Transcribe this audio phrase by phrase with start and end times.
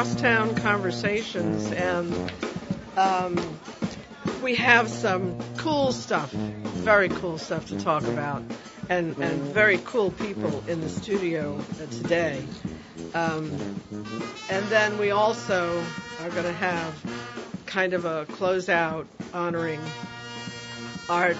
[0.00, 2.32] Crosstown Conversations, and
[2.96, 3.36] um,
[4.42, 8.42] we have some cool stuff, very cool stuff to talk about,
[8.88, 12.42] and, and very cool people in the studio today.
[13.12, 13.50] Um,
[14.48, 15.84] and then we also
[16.22, 16.94] are going to have
[17.66, 19.82] kind of a closeout honoring
[21.10, 21.36] Art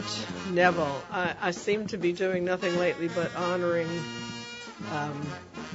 [0.50, 1.02] Neville.
[1.10, 3.88] I, I seem to be doing nothing lately but honoring
[4.92, 5.26] um,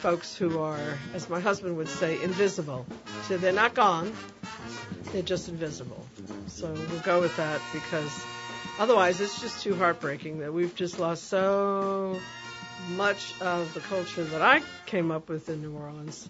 [0.05, 2.85] folks who are, as my husband would say, invisible.
[3.23, 4.13] So they're not gone,
[5.11, 6.05] they're just invisible.
[6.45, 8.23] So we'll go with that because
[8.77, 12.19] otherwise it's just too heartbreaking that we've just lost so
[12.91, 16.29] much of the culture that I came up with in New Orleans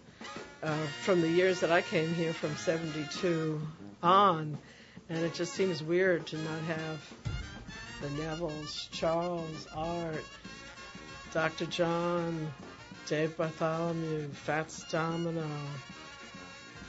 [0.64, 3.61] uh, from the years that I came here from 72
[4.02, 4.58] on.
[5.09, 7.14] And it just seems weird to not have
[8.02, 10.23] the Nevilles, Charles, Art,
[11.33, 11.66] Dr.
[11.66, 12.53] John,
[13.08, 15.48] Dave Bartholomew, Fats Domino.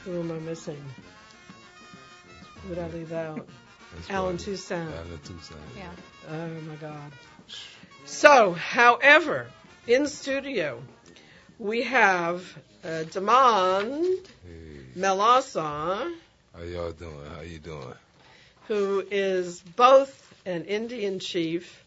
[0.05, 0.83] Who am I missing?
[2.63, 3.47] Who did I leave out?
[3.95, 4.45] That's Allen right.
[4.45, 4.91] Toussaint.
[4.91, 5.61] Allen Toussaint.
[5.77, 5.91] Yeah.
[6.31, 7.13] Oh my God.
[8.07, 9.47] So, however,
[9.87, 10.83] in studio,
[11.59, 12.43] we have
[12.85, 16.15] uh, Demond Hey, Melancon,
[16.55, 17.15] how y'all doing?
[17.35, 17.95] How you doing?
[18.69, 21.85] who is both an Indian chief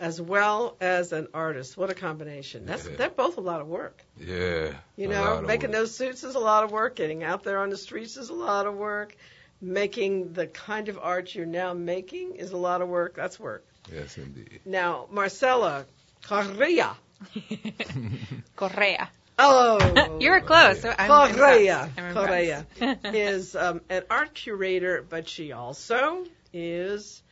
[0.00, 1.76] as well as an artist.
[1.76, 2.66] What a combination.
[2.66, 2.96] That's Yeah.
[2.96, 4.02] they're both a lot of work.
[4.18, 4.72] Yeah.
[4.96, 5.78] You a know, lot of making work.
[5.78, 6.96] those suits is a lot of work.
[6.96, 9.14] Getting out there on the streets is a lot of work.
[9.60, 13.14] Making the kind of art you're now making is a lot of work.
[13.14, 13.64] That's work.
[13.92, 14.60] Yes, indeed.
[14.64, 15.84] Now, Marcella
[16.26, 16.96] Correa.
[18.56, 19.10] Correa.
[19.38, 20.80] Oh, You were close.
[20.80, 21.90] So I'm Correa.
[21.96, 22.66] I'm Correa
[23.04, 27.22] is um, an art curator, but she also is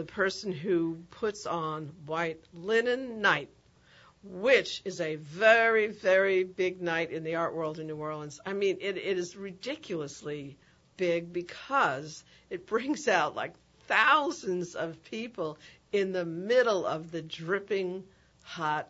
[0.00, 3.50] the person who puts on White Linen Night,
[4.24, 8.40] which is a very, very big night in the art world in New Orleans.
[8.46, 10.56] I mean, it, it is ridiculously
[10.96, 13.52] big because it brings out like
[13.88, 15.58] thousands of people
[15.92, 18.04] in the middle of the dripping
[18.42, 18.88] hot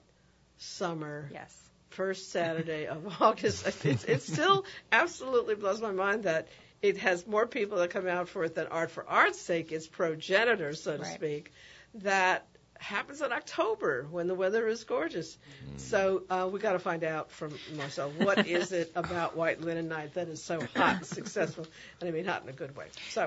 [0.59, 1.53] summer yes.
[1.89, 3.67] first Saturday of August.
[3.85, 6.47] It's, it still absolutely blows my mind that
[6.83, 9.73] it has more people that come out for it than art for art's sake.
[9.73, 11.15] It's progenitor, so to Right.
[11.15, 11.53] speak.
[11.97, 12.47] That
[12.79, 15.37] happens in October when the weather is gorgeous.
[15.77, 19.89] So uh, we got to find out from Marcel what is it about White Linen
[19.89, 21.67] Night that is so hot and successful,
[22.01, 22.87] and I mean hot in a good way.
[23.11, 23.27] So.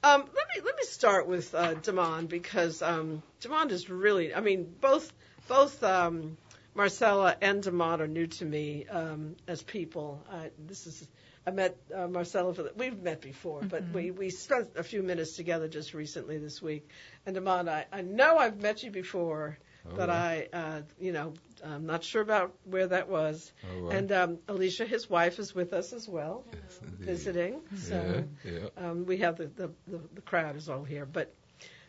[0.00, 4.40] Um, let me let me start with uh, Demond because um, Demond is really I
[4.40, 5.12] mean both
[5.48, 6.36] both um,
[6.72, 10.22] Marcella and Demond are new to me um, as people.
[10.30, 11.04] Uh, this is
[11.48, 15.02] I met uh, Marcella for the, we've met before, but we we spent a few
[15.02, 16.88] minutes together just recently this week.
[17.24, 19.56] And Demond, I, I know I've met you before,
[19.96, 21.32] but I uh, you know
[21.64, 23.50] I'm not sure about where that was.
[23.80, 23.96] Right.
[23.96, 27.62] And um, Alicia, his wife, is with us as well, Yes, visiting.
[27.76, 28.68] So Yeah, yeah.
[28.90, 31.06] um, we have the, the, the, the crowd is all here.
[31.06, 31.32] But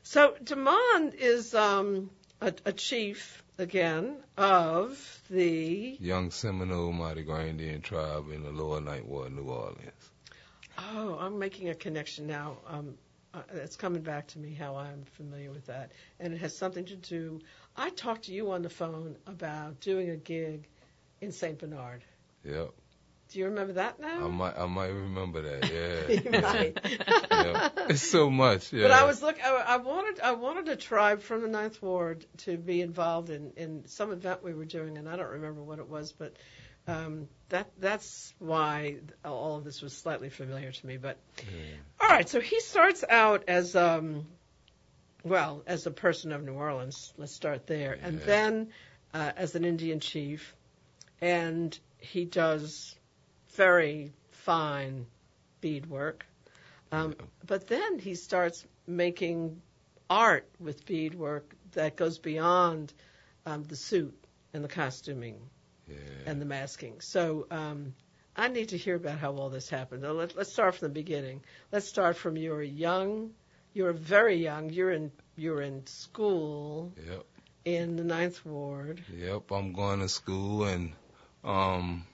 [0.04, 2.10] so Demond is um,
[2.42, 8.82] a, a chief again of the Young Seminole Mardi Gras Indian tribe in the Lower
[8.82, 10.10] Ninth Ward, New Orleans.
[10.78, 12.58] oh, I'm making a connection now.
[12.68, 12.96] Um,
[13.34, 16.86] uh, it's coming back to me how I'm familiar with that, and it has something
[16.86, 17.42] to do.
[17.78, 20.68] I talked to you on the phone about doing a gig
[21.22, 22.04] in Saint Bernard.
[22.44, 22.72] Yep.
[23.32, 24.26] Do you remember that now?
[24.26, 25.72] I might, I might remember that.
[25.72, 25.90] Yeah.
[26.10, 26.40] You yeah.
[26.42, 26.80] might.
[27.32, 27.70] yeah.
[27.90, 28.74] It's so much.
[28.74, 28.84] Yeah.
[28.84, 29.38] But I was look.
[29.44, 30.20] I, I wanted.
[30.20, 34.44] I wanted a tribe from the Ninth Ward to be involved in in some event
[34.44, 36.34] we were doing, and I don't remember what it was, but
[36.88, 40.98] um, that that's why all of this was slightly familiar to me.
[40.98, 41.76] But Yeah.
[42.02, 44.26] all right, so he starts out as um,
[45.24, 47.14] well as a person of New Orleans.
[47.18, 48.70] Let's start there, and then
[49.14, 50.56] uh, as an Indian chief,
[51.22, 52.96] and he does
[53.56, 55.06] very fine
[55.62, 56.26] beadwork.
[56.92, 57.16] Um,
[57.46, 59.62] But then he starts making
[60.10, 62.94] art with beadwork that goes beyond
[63.46, 64.16] um, the suit
[64.54, 65.40] and the costuming
[65.88, 65.96] Yeah.
[66.26, 67.02] and the masking.
[67.02, 67.94] So um,
[68.36, 70.02] I need to hear about how all this happened.
[70.02, 71.42] Now, let, let's start from the beginning.
[71.72, 73.32] Let's start from you were young.
[73.74, 74.70] You were very young.
[74.72, 77.26] You're in you're in school Yep.
[77.66, 79.04] in the Ninth Ward.
[79.16, 80.94] Yep, I'm going to school and
[81.44, 82.06] um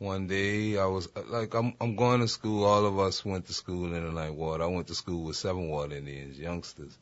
[0.00, 2.64] one day I was like I'm I'm going to school.
[2.64, 4.62] All of us went to school in the ninth ward.
[4.62, 6.98] I went to school with seven ward Indians, youngsters.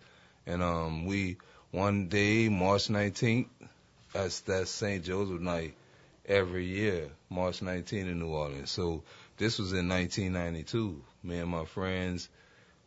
[0.46, 1.38] And um we
[1.70, 3.48] one day, March nineteenth,
[4.12, 5.04] that's that's St.
[5.04, 5.74] Joseph night
[6.26, 8.70] every year, March 19th in New Orleans.
[8.70, 9.02] So
[9.36, 11.00] this was in 1992.
[11.22, 12.28] Me and my friends,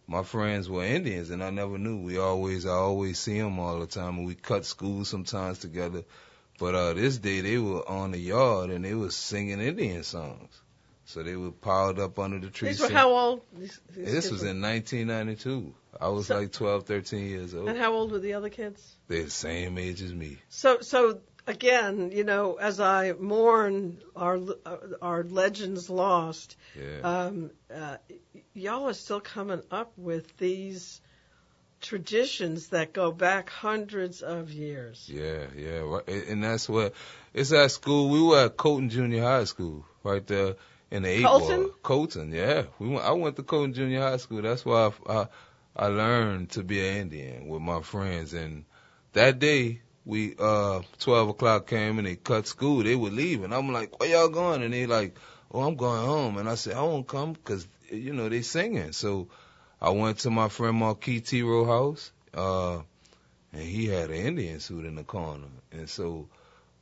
[0.07, 1.97] my friends were Indians, and I never knew.
[1.97, 6.03] We always, I always see them all the time, and we cut school sometimes together.
[6.61, 10.61] But uh, this day they were on the yard and they was singing Indian songs.
[11.05, 12.77] So they were piled up under the trees.
[12.77, 13.41] These were how old?
[13.57, 15.73] These, these This was were- in 1992.
[15.99, 17.67] I was So- like 12, 13 years old.
[17.67, 18.79] And how old were the other kids?
[19.07, 20.37] They're the same age as me.
[20.49, 24.39] So, so again, you know, as I mourn our
[25.01, 26.99] our legends lost, Yeah.
[27.03, 27.97] um, uh,
[28.53, 31.01] y'all are still coming up with these
[31.81, 35.09] traditions that go back hundreds of years.
[35.11, 36.07] Yeah, yeah, right.
[36.07, 36.93] And and that's what
[37.33, 38.09] it's at school.
[38.09, 40.55] We were at Colton Junior High School, right there
[40.91, 41.59] in the eight Colton?
[41.59, 41.83] ward.
[41.83, 42.63] Colton, yeah.
[42.79, 43.03] We went.
[43.03, 44.41] I went to Colton Junior High School.
[44.41, 45.27] That's why I, I
[45.75, 48.33] I learned to be an Indian with my friends.
[48.33, 48.65] And
[49.13, 52.83] that day, we uh twelve o'clock came and they cut school.
[52.83, 53.53] They were leaving.
[53.53, 54.63] I'm like, where y'all going?
[54.63, 55.15] And they like,
[55.51, 56.37] oh, I'm going home.
[56.37, 58.91] And I said, I won't come because you know they singing.
[58.91, 59.29] So
[59.81, 61.41] I went to my friend Marquis T.
[61.41, 62.11] Rowe house.
[62.33, 62.81] Uh,
[63.53, 66.27] and he had an Indian suit in the corner, and so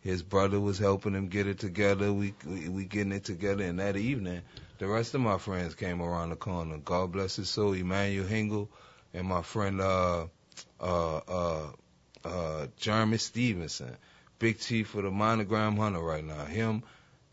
[0.02, 2.14] his brother was helping him get it together.
[2.14, 4.42] We we, we getting it together, and that evening,
[4.78, 6.78] the rest of my friends came around the corner.
[6.78, 8.70] God bless his soul, Emmanuel Hingle,
[9.14, 10.28] and my friend uh
[10.80, 11.68] uh uh
[12.24, 13.98] uh Jeremy Stevenson,
[14.38, 16.46] big chief of the monogram hunter right now.
[16.46, 16.84] Him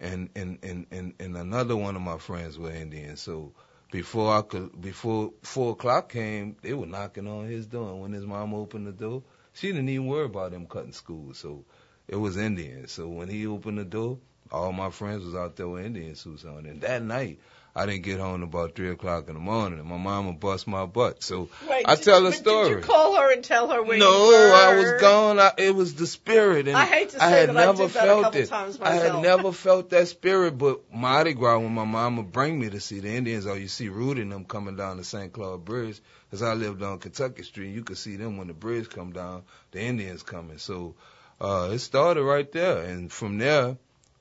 [0.01, 3.53] and and and and, and another one of my friends were Indian, so.
[3.97, 7.93] Before I could, before four o'clock came, they were knocking on his door.
[7.93, 9.23] And when his mom opened the door,
[9.55, 11.33] she didn't even worry about him cutting school.
[11.33, 11.65] So
[12.07, 12.89] it was Indian.
[12.89, 14.19] So when he opened the door,
[14.53, 16.67] all my friends was out there with Indian suits on.
[16.67, 17.41] And that night,
[17.79, 19.79] I didn't get home about three o'clock in the morning.
[19.79, 21.23] And my mama bust my butt.
[21.23, 22.71] So Wait, I did- tell a but Did story.
[22.71, 24.49] you call her and tell her where no, you were?
[24.49, 25.39] No, I was gone.
[25.39, 27.91] I, it was the spirit, and I hate to I had that I never did
[27.91, 28.49] that a felt it.
[28.49, 30.57] times I had never felt that spirit.
[30.57, 33.69] But Mardi Gras, when my mama would bring me to see the Indians, or you
[33.69, 35.31] see Rudy and them coming down the St.
[35.31, 36.01] Claude Bridge,
[36.31, 39.43] because I lived on Kentucky Street, you could see them when the bridge come down.
[39.73, 40.95] The Indians coming, so
[41.43, 43.77] uh, it started right there, and from there,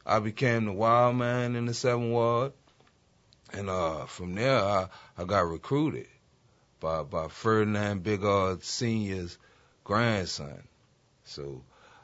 [0.05, 2.51] I became the wild man in the Seventh Ward,
[3.55, 4.87] and uh, from there, I,
[5.17, 6.07] I got recruited
[6.79, 9.37] by by Ferdinand Bigard Senior's
[9.83, 10.67] grandson.
[11.23, 11.63] So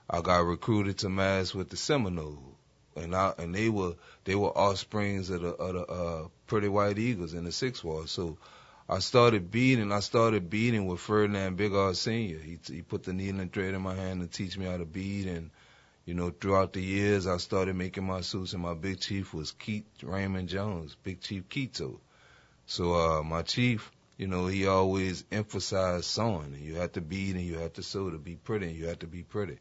[0.09, 2.57] I got recruited to mass with the Seminole,
[2.95, 6.97] and I and they were they were offsprings of the of the uh, Pretty White
[6.97, 8.09] Eagles in the Six Ward.
[8.09, 8.37] So
[8.89, 9.91] I started beating.
[9.91, 12.39] I started beating with Ferdinand Bigard Senior.
[12.39, 14.85] He he put the needle and thread in my hand to teach me how to
[14.85, 15.51] beat, and
[16.05, 19.51] you know throughout the years I started making my suits, and my big chief was
[19.51, 21.99] Keith Raymond Jones, Big Chief Keto.
[22.65, 26.55] So uh, my chief you know, he always emphasized sewing.
[26.61, 28.99] You had to bead and you had to sew to be pretty and you had
[28.99, 29.57] to be pretty.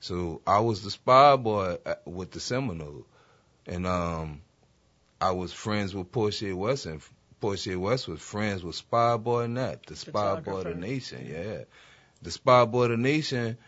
[0.00, 3.04] So I was the spy boy with the Seminole.
[3.66, 4.40] And um
[5.20, 7.02] I was friends with Portia West and
[7.42, 11.64] Portia West was friends with Spy Boy Nat, the spy boy of the nation, yeah.
[12.22, 13.58] The spy boy of the nation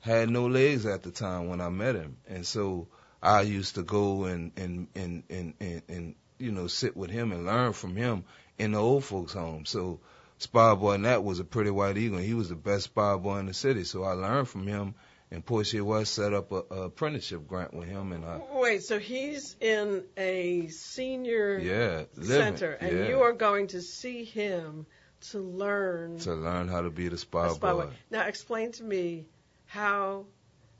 [0.00, 2.16] had no legs at the time when I met him.
[2.28, 2.88] And so
[3.22, 7.32] I used to go and and and and and, and you know sit with him
[7.32, 8.24] and learn from him
[8.58, 9.66] in the old folks home.
[9.66, 10.00] So
[10.38, 13.38] Spy Boy Nat was a pretty white eagle and he was the best spy boy
[13.38, 13.84] in the city.
[13.84, 14.94] So I learned from him
[15.30, 18.98] and Portia West set up a, a apprenticeship grant with him and I Wait, so
[18.98, 24.86] he's in a senior yeah, living, center, and yeah, you are going to see him
[25.32, 27.84] to learn to learn how to be the spy, spy boy.
[27.84, 27.92] boy.
[28.10, 29.26] Now, explain to me
[29.70, 30.26] how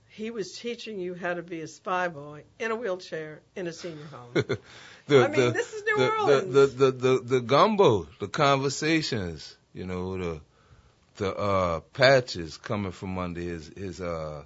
[0.09, 3.73] he was teaching you how to be a spy boy in a wheelchair in a
[3.73, 4.33] senior home.
[5.07, 6.53] the, I mean, this is New the, Orleans.
[6.53, 10.41] The, the, the, the, the gumbo, the conversations, you know, the
[11.17, 14.43] the uh patches coming from under his his uh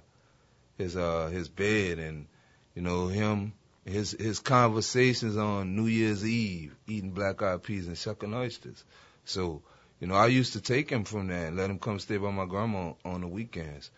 [0.77, 2.27] his uh his bed and
[2.75, 3.53] you know him
[3.85, 8.83] his his conversations on New Year's Eve eating black eyed peas and shucking oysters.
[9.23, 9.61] So,
[9.99, 12.31] you know, I used to take him from there and let him come stay by
[12.31, 13.89] my grandma on the weekends.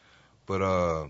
[0.48, 1.08] But uh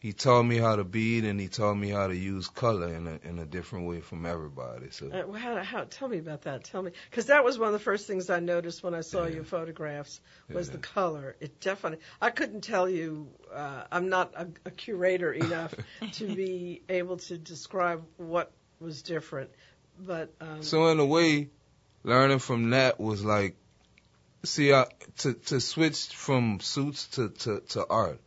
[0.00, 3.08] he taught me how to bead and he taught me how to use color in
[3.08, 4.90] a in a different way from everybody.
[4.90, 6.62] So Uh, well, how, how, tell me about that.
[6.62, 9.24] Tell me, because that was one of the first things I noticed when I saw
[9.24, 9.36] Yeah.
[9.36, 10.72] your photographs was Yeah.
[10.74, 11.36] the color.
[11.40, 11.98] It definitely.
[12.20, 13.28] I couldn't tell you.
[13.52, 15.74] Uh, I'm not a, a curator enough
[16.12, 19.50] to be able to describe what was different.
[19.98, 21.48] But um, So in a way,
[22.04, 23.56] learning from that was like,
[24.44, 24.86] see, I,
[25.18, 28.20] to to switch from suits to to to art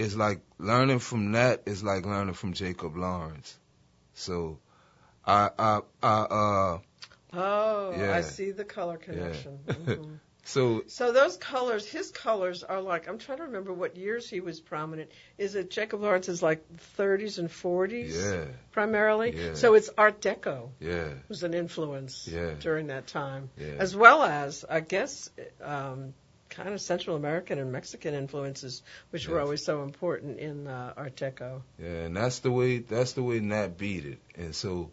[0.00, 3.56] is like learning from that is like learning from Jacob Lawrence.
[4.14, 4.58] So,
[5.26, 6.78] I I I uh
[7.32, 9.58] oh, I see the color connection.
[9.68, 10.18] Mhm.
[10.44, 13.08] so So those colors, his colors are like.
[13.08, 15.10] I'm trying to remember what years he was prominent.
[15.38, 16.64] Is it Jacob Lawrence is like
[16.98, 19.36] 30s and 40s yeah primarily?
[19.36, 19.54] Yeah.
[19.54, 20.70] So it's Art Deco.
[20.80, 22.54] yeah was an influence Yeah.
[22.60, 23.76] during that time, Yeah.
[23.78, 25.30] as well as I guess
[25.62, 26.14] um,
[26.50, 31.16] kind of Central American and Mexican influences, which were always so important in uh, Art
[31.16, 31.62] Deco.
[31.78, 34.18] Yeah, and that's the way that's the way Nat beat it.
[34.36, 34.90] And so,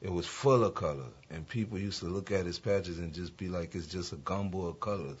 [0.00, 3.36] it was full of color, and people used to look at his patches and just
[3.36, 5.18] be like, it's just a gumbo of colors.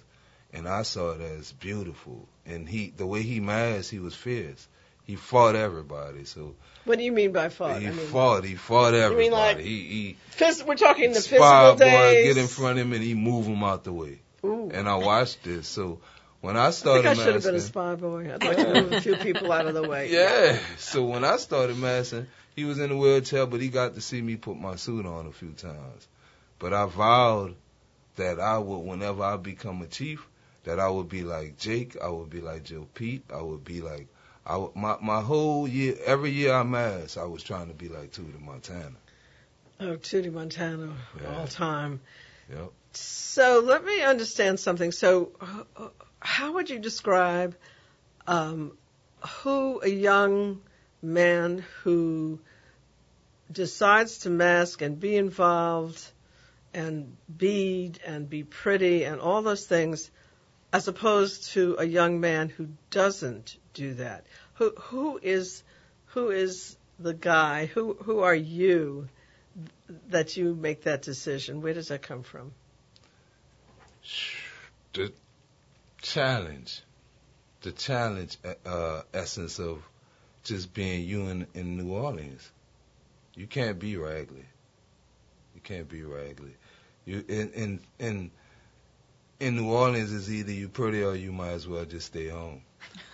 [0.52, 2.28] And I saw it as beautiful.
[2.44, 4.68] And he, the way he masked, he was fierce.
[5.04, 6.24] He fought everybody.
[6.24, 7.80] So what do you mean by fought?
[7.80, 8.44] he I mean, fought.
[8.44, 9.30] He fought everybody.
[9.30, 12.34] like he, he we're talking the physical boy days.
[12.34, 14.20] get in front of him and he move him out the way.
[14.44, 14.70] Ooh.
[14.72, 15.68] And I watched this.
[15.68, 16.00] So
[16.40, 18.32] when I I started think I should have been a spy boy.
[18.32, 20.08] I'd like to move a few people out of the way.
[20.12, 20.58] Yeah.
[20.78, 24.20] So when I started massing, he was in a wheelchair, but he got to see
[24.20, 26.08] me put my suit on a few times.
[26.58, 27.54] But I vowed
[28.16, 30.26] that I would, whenever I become a chief,
[30.64, 33.80] that I would be like Jake, I would be like Joe Pete, I would be
[33.80, 34.08] like,
[34.44, 37.88] I would, my my whole year, every year I masked, I was trying to be
[37.88, 38.96] like Tootie Montana.
[39.80, 41.38] Oh, Tootie Montana, Yeah.
[41.38, 42.00] all time.
[42.50, 42.72] Yep.
[42.94, 44.92] So let me understand something.
[44.92, 45.32] So,
[46.20, 47.56] how would you describe
[48.26, 48.76] um,
[49.42, 50.60] who a young
[51.00, 52.40] man who
[53.50, 56.02] decides to mask and be involved
[56.74, 60.10] and bead and be pretty and all those things,
[60.72, 64.26] as opposed to a young man who doesn't do that?
[64.54, 65.62] Who who is
[66.06, 67.66] who is the guy?
[67.66, 69.08] Who who are you
[70.08, 71.62] that you make that decision?
[71.62, 72.52] Where does that come from?
[74.92, 75.12] The
[76.02, 76.82] challenge,
[77.62, 79.82] the challenge uh, essence of
[80.44, 82.50] just being you in, in New Orleans.
[83.34, 84.44] You can't be raggedy.
[85.54, 86.54] You can't be raggedy.
[87.04, 88.30] You in in in
[89.40, 92.62] in New Orleans is either you pretty or you might as well just stay home.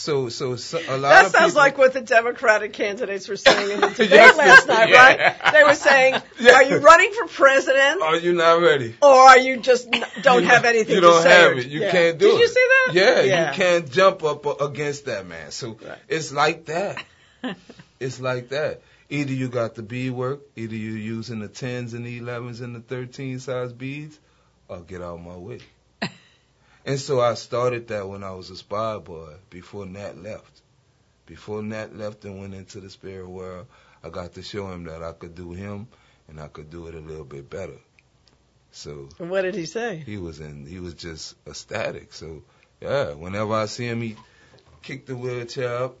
[0.00, 3.36] So so, so a lot That of sounds people, like what the Democratic candidates were
[3.36, 4.96] saying in the debate Yes, last night, yeah.
[5.42, 5.52] right?
[5.52, 6.54] They were saying, Yeah.
[6.54, 8.94] "Are you running for president, Are you not ready?
[9.02, 11.66] or are you just n- don't You- have anything You don't say?" have it.
[11.66, 11.90] You Yeah.
[11.90, 12.40] can't do Did it.
[12.40, 12.94] you see that?
[12.94, 13.50] Yeah, Yeah.
[13.50, 15.50] you can't jump up against that man.
[15.50, 15.98] So Right.
[16.08, 17.04] it's like that.
[18.00, 18.80] it's like that.
[19.10, 22.74] Either you got the bead work, either you're using the tens and the elevens and
[22.74, 24.18] the thirteen size beads,
[24.68, 25.58] or get out of my way.
[26.84, 30.62] And so I started that when I was a spy boy before Nat left.
[31.26, 33.66] Before Nat left and went into the spirit world,
[34.02, 35.86] I got to show him that I could do him
[36.28, 37.78] and I could do it a little bit better.
[38.72, 40.02] So what did he say?
[40.04, 42.12] he was in he was just ecstatic.
[42.12, 42.42] So
[42.80, 44.16] yeah, whenever I see him he
[44.82, 45.96] kick the wheelchair up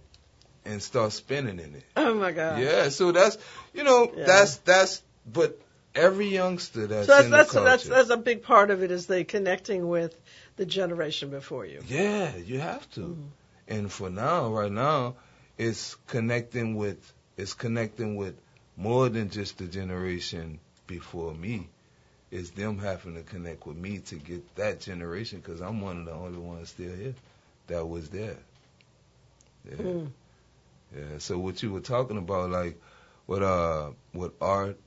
[0.64, 1.84] and start spinning in it.
[1.96, 2.60] Oh my God!
[2.60, 3.38] Yeah, so that's
[3.74, 4.26] you know, Yeah.
[4.26, 5.60] that's that's but
[5.94, 7.68] every youngster that's, So that's in the that's, culture.
[7.70, 10.14] that's that's a big part of it is they connecting with
[10.60, 11.80] the generation before you.
[11.88, 13.00] yeah, you have to.
[13.00, 13.28] Mhm.
[13.66, 15.14] And for now, right now,
[15.56, 17.00] it's connecting with
[17.38, 18.34] it's connecting with
[18.76, 21.66] more than just the generation before me.
[22.30, 26.04] It's them having to connect with me to get that generation because I'm one of
[26.04, 27.14] the only ones still here
[27.68, 28.36] that was there.
[29.64, 29.76] Yeah.
[29.76, 30.10] Mm.
[30.94, 31.18] Yeah.
[31.20, 32.78] So what you were talking about, like
[33.26, 34.78] with uh with Art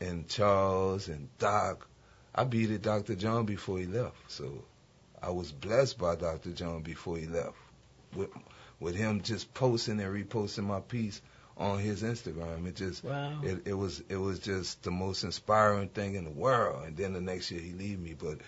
[0.00, 1.86] and Charles and Doc,
[2.34, 3.16] I beat it, Dr.
[3.16, 4.16] John before he left.
[4.28, 4.64] So
[5.22, 6.50] I was blessed by Dr.
[6.52, 7.56] John before he left.
[8.14, 8.30] With
[8.80, 11.20] with him just posting and reposting my piece
[11.56, 12.66] on his Instagram.
[12.66, 13.40] It just Wow.
[13.44, 16.84] it, it was it was just the most inspiring thing in the world.
[16.86, 18.38] And then the next year he leave me, but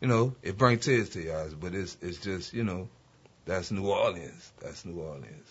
[0.00, 1.54] you know it brings tears to your eyes.
[1.54, 2.88] But it's it's just you know
[3.44, 4.52] that's New Orleans.
[4.60, 5.48] That's New Orleans.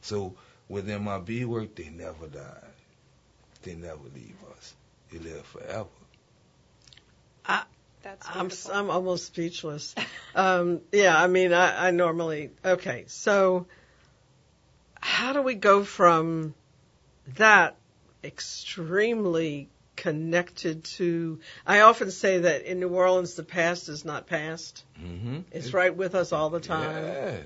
[0.00, 0.34] So
[0.68, 2.64] within my B work, they never die.
[3.62, 4.74] They never leave us.
[5.10, 5.88] They live forever.
[8.06, 8.84] That's I'm.
[8.84, 9.94] I'm almost speechless.
[10.36, 13.04] Um, yeah, I mean, I, I normally okay.
[13.06, 13.68] So,
[15.00, 16.54] how do we go from
[17.38, 17.76] that
[18.22, 21.40] extremely connected to?
[21.66, 25.38] I often say that in New Orleans, the past is not past; Mm-hmm.
[25.52, 27.04] it's right with us all the time.
[27.04, 27.36] Yeah.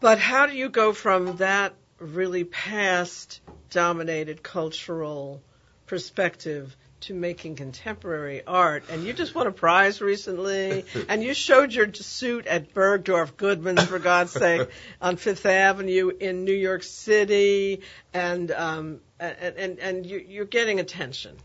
[0.00, 5.42] But how do you go from that really past dominated cultural
[5.86, 8.84] perspective to making contemporary art?
[8.90, 13.84] And you just won a prize recently, and you showed your suit at Bergdorf Goodman's,
[13.84, 14.68] for God's sake,
[15.00, 20.80] on Fifth Avenue in New York City, and um, and and, and you, you're getting
[20.80, 21.36] attention.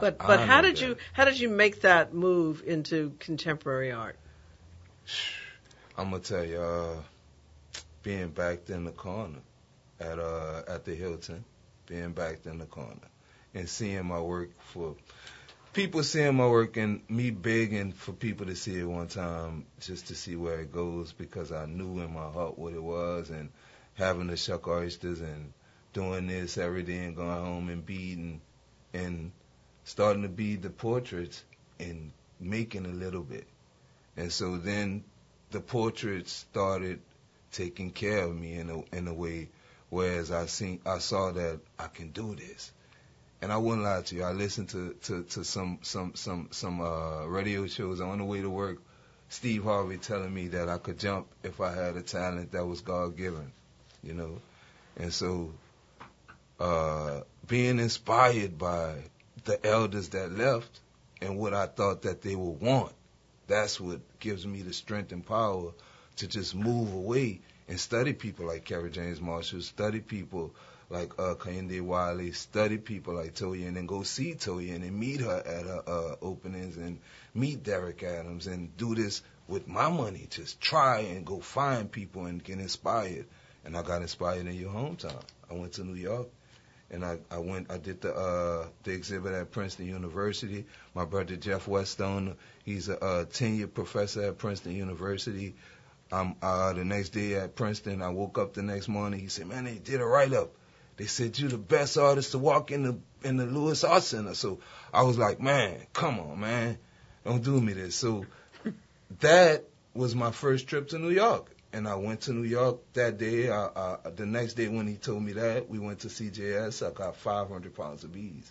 [0.00, 0.82] But but how did that.
[0.82, 4.16] you how did you make that move into contemporary art?
[5.98, 6.96] I'm gonna tell you, uh,
[8.02, 9.38] being backed in the corner
[10.00, 11.44] at uh at the Hilton,
[11.86, 13.08] being backed in the corner,
[13.56, 14.94] and seeing my work for
[15.72, 20.08] people seeing my work and me begging for people to see it one time just
[20.08, 23.50] to see where it goes because I knew in my heart what it was and
[23.94, 25.52] having the shuck oysters and
[25.92, 28.40] doing this every day and going home and beading
[28.92, 29.32] and
[29.84, 31.42] starting to bead the portraits
[31.80, 33.46] and making a little bit.
[34.16, 35.02] And so then
[35.50, 37.00] the portraits started
[37.52, 39.48] taking care of me in a in a way
[39.88, 42.72] Whereas I seen, I saw that I can do this,
[43.42, 44.22] and I wouldn't lie to you.
[44.22, 48.40] I listened to to, to some some some some uh, radio shows on the way
[48.40, 48.78] to work.
[49.28, 52.80] Steve Harvey telling me that I could jump if I had a talent that was
[52.80, 53.50] God given,
[54.02, 54.40] you know,
[54.96, 55.52] and so
[56.60, 58.94] uh, being inspired by
[59.44, 60.80] the elders that left
[61.20, 62.92] and what I thought that they would want,
[63.46, 65.72] that's what gives me the strength and power
[66.16, 70.54] to just move away and study people like Kerry James Marshall, study people
[70.88, 75.20] like uh, Kehinde Wiley, study people like Toya, and then go see Toya and meet
[75.20, 77.00] her at her uh, openings and
[77.34, 80.26] meet Derrick Adams and do this with my money.
[80.30, 83.26] Just try and go find people and get inspired.
[83.64, 85.22] And I got inspired in your hometown.
[85.50, 86.28] I went to New York
[86.90, 90.66] and I, I went I did the uh the exhibit at Princeton University.
[90.94, 95.54] My brother Jeff Whetstone, he's a, a tenured professor at Princeton University.
[96.12, 99.46] Um uh the next day at Princeton I woke up the next morning, he said,
[99.46, 100.52] Man, they did a write up.
[100.96, 104.34] They said you're the best artist to walk in the in the Lewis Art Center.
[104.34, 104.60] So
[104.92, 106.78] I was like, Man, come on, man.
[107.24, 107.96] Don't do me this.
[107.96, 108.24] So
[109.20, 113.18] that was my first trip to New York and I went to New York that
[113.18, 113.50] day.
[113.50, 116.86] I, I, the next day when he told me that, we went to CJS.
[116.86, 118.50] I got 500 pounds of bees.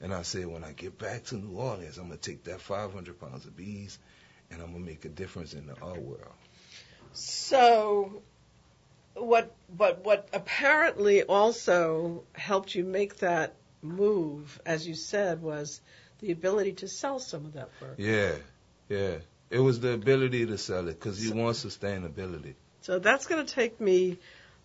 [0.00, 3.20] And I said, when I get back to New Orleans, I'm to take that 500
[3.20, 3.98] pounds of bees
[4.52, 6.32] and I'm to make a difference in the art world.
[7.12, 8.22] So,
[9.14, 15.80] what, but what apparently also helped you make that move, as you said, was
[16.20, 17.94] the ability to sell some of that work.
[17.98, 18.32] Yeah,
[18.88, 19.16] yeah.
[19.50, 22.54] It was the ability to sell it because you want sustainability.
[22.82, 24.18] So that's going to take me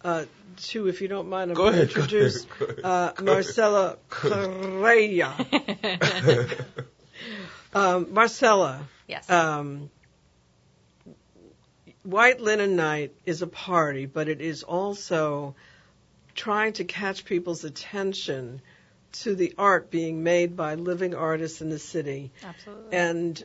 [0.03, 0.25] uh,
[0.67, 2.85] to, if you don't mind, I'm going to ahead, go introduce ahead, go ahead.
[2.85, 5.33] uh, Marcella Correa.
[7.73, 9.29] um, Marcella, Yes.
[9.29, 9.89] um,
[12.05, 15.55] White Linen Night is a party, but it is also
[16.35, 18.61] trying to catch people's attention
[19.11, 22.31] to the art being made by living artists in the city.
[22.43, 22.95] Absolutely.
[22.95, 23.43] And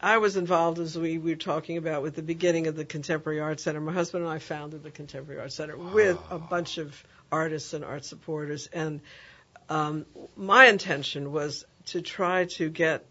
[0.00, 3.40] I was involved, as we, we were talking about, with the beginning of the Contemporary
[3.40, 3.80] Art Center.
[3.80, 7.84] My husband and I founded the Contemporary Art Center with a bunch of artists and
[7.84, 8.66] art supporters.
[8.72, 9.00] And
[9.68, 10.04] um,
[10.36, 13.06] my intention was to try to get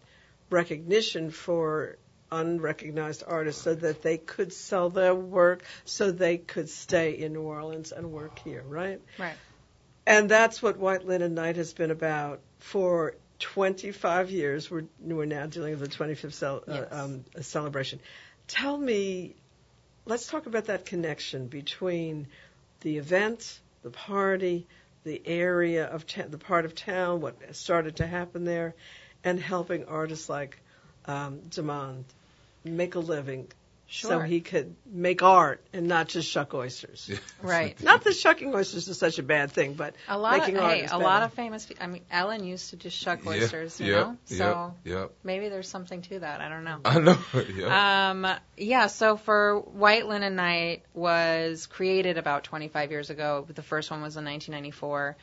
[0.50, 1.96] recognition for
[2.30, 7.42] unrecognized artists so that they could sell their work, so they could stay in New
[7.42, 9.00] Orleans and work here, right?
[9.18, 9.36] right.
[10.06, 14.70] And that's what White Linen Night has been about for 25 years.
[14.70, 16.92] We're, we're now dealing with the 25th cel- Yes.
[16.92, 18.00] uh, um, celebration.
[18.46, 19.34] Tell me,
[20.04, 22.26] let's talk about that connection between
[22.80, 24.66] the event, the party,
[25.04, 28.74] the area of ta- the part of town, what started to happen there,
[29.22, 30.58] and helping artists like
[31.06, 32.04] um, Demond
[32.64, 33.48] make a living
[33.86, 37.08] so he could make art and not just shuck oysters.
[37.42, 37.80] Right.
[37.82, 40.72] Not that shucking oysters is such a bad thing, but A lot making of art
[40.72, 41.04] hey, is a better.
[41.04, 41.66] lot of famous.
[41.66, 44.16] pe- I mean, Ellen used to just shuck oysters, you yep, know.
[44.28, 45.12] Yep, So yep.
[45.22, 46.40] maybe there's something to that.
[46.40, 46.80] I don't know.
[46.84, 47.18] I know.
[47.54, 48.10] Yeah.
[48.10, 53.46] Um, yeah, so for White Linen Night was created about 25 years ago.
[53.54, 55.16] The first one was in 1994.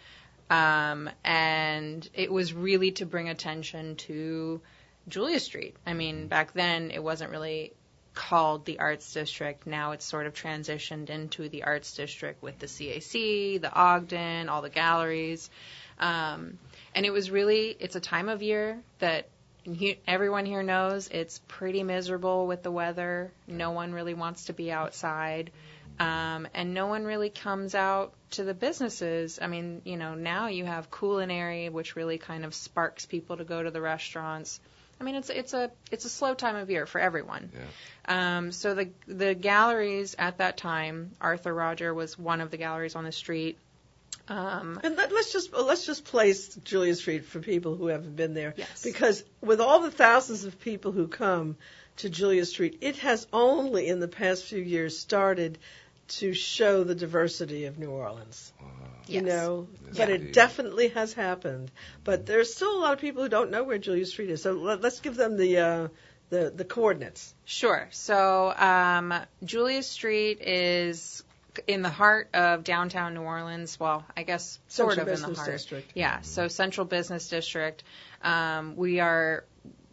[0.51, 4.61] Um, and it was really to bring attention to
[5.07, 5.75] Julia Street.
[5.85, 7.73] I mean, back then it wasn't really
[8.13, 9.65] called the Arts District.
[9.65, 14.61] Now it's sort of transitioned into the Arts District with the CAC, the Ogden, all
[14.61, 15.49] the galleries.
[15.99, 16.57] Um,
[16.93, 19.27] and it was really, it's a time of year that
[19.63, 23.31] he, everyone here knows it's pretty miserable with the weather.
[23.47, 25.51] No one really wants to be outside.
[25.99, 29.39] Um, and no one really comes out to the businesses.
[29.41, 33.43] I mean, you know, now you have COOLinary, which really kind of sparks people to
[33.43, 34.59] go to the restaurants.
[35.01, 37.49] I mean, it's it's a it's a slow time of year for everyone.
[37.53, 38.37] Yeah.
[38.37, 42.95] Um, so the the galleries at that time, Arthur Roger was one of the galleries
[42.95, 43.57] on the street.
[44.27, 48.35] Um, And let, let's just let's just place Julia Street for people who haven't been
[48.35, 48.83] there, Yes.
[48.83, 51.57] because with all the thousands of people who come
[51.97, 55.57] to Julia Street, it has only in the past few years started
[56.19, 58.53] to show the diversity of New Orleans.
[59.07, 59.23] You Yes.
[59.23, 61.71] know, Yes, but it definitely has happened.
[62.03, 64.41] But there's still a lot of people who don't know where Julia Street is.
[64.41, 65.87] So let, let's give them the uh,
[66.29, 67.33] the the coordinates.
[67.45, 67.87] Sure.
[67.91, 71.23] So um, Julia Street is
[71.67, 73.77] in the heart of downtown New Orleans.
[73.79, 75.51] Well, I guess sort Central of in the heart.
[75.51, 75.91] District.
[75.93, 76.21] Yeah.
[76.21, 77.83] So Central Business District.
[78.23, 79.43] Um, we are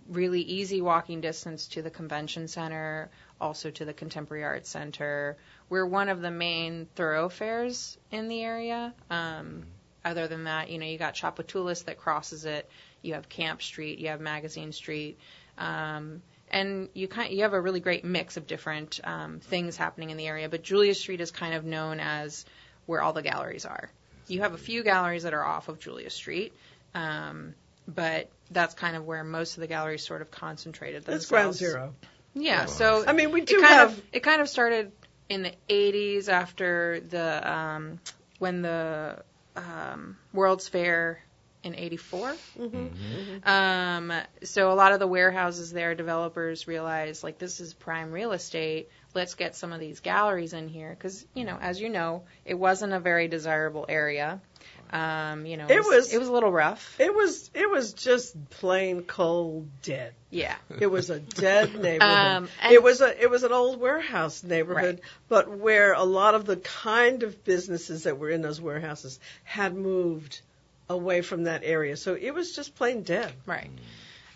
[0.09, 5.37] really easy walking distance to the convention center, also to the Contemporary Arts Center.
[5.70, 8.94] We're one of the main thoroughfares in the area.
[9.11, 9.64] Um,
[10.04, 12.68] other than that, you know, you got Tchoupitoulas that crosses it.
[13.02, 13.98] You have Camp Street.
[13.98, 15.18] You have Magazine Street.
[15.59, 20.11] Um, and you kind you have a really great mix of different um, things happening
[20.11, 20.48] in the area.
[20.48, 22.46] But Julia Street is kind of known as
[22.87, 23.90] where all the galleries are.
[24.28, 26.54] You have a few galleries that are off of Julia Street,
[26.94, 27.54] um,
[27.87, 31.94] but that's kind of where most of the galleries sort of concentrated That's ground zero.
[32.35, 33.92] Yeah, so I mean, we do it kind have.
[33.92, 34.92] of it kind of started
[35.29, 38.01] in the 80s after the um,
[38.38, 39.23] when the
[39.57, 41.23] um, World's Fair
[41.62, 42.37] in 84.
[42.59, 43.49] Mm-hmm.
[43.49, 44.12] Um,
[44.45, 48.88] so a lot of the warehouses there, developers realized like this is prime real estate.
[49.14, 52.55] Let's get some of these galleries in here because you know, as you know, it
[52.55, 54.41] wasn't a very desirable area.
[54.90, 56.98] Um, you know, It was- it was a little rough.
[56.98, 60.14] It was it was just plain cold dead.
[60.31, 60.57] Yeah.
[60.81, 62.03] It was a dead neighborhood.
[62.16, 65.05] Um, and- it was a it was an old warehouse neighborhood, Right.
[65.29, 69.74] but where a lot of the kind of businesses that were in those warehouses had
[69.74, 70.40] moved
[70.88, 71.96] away from that area.
[71.96, 73.33] So it was just plain dead.
[73.46, 73.70] Right.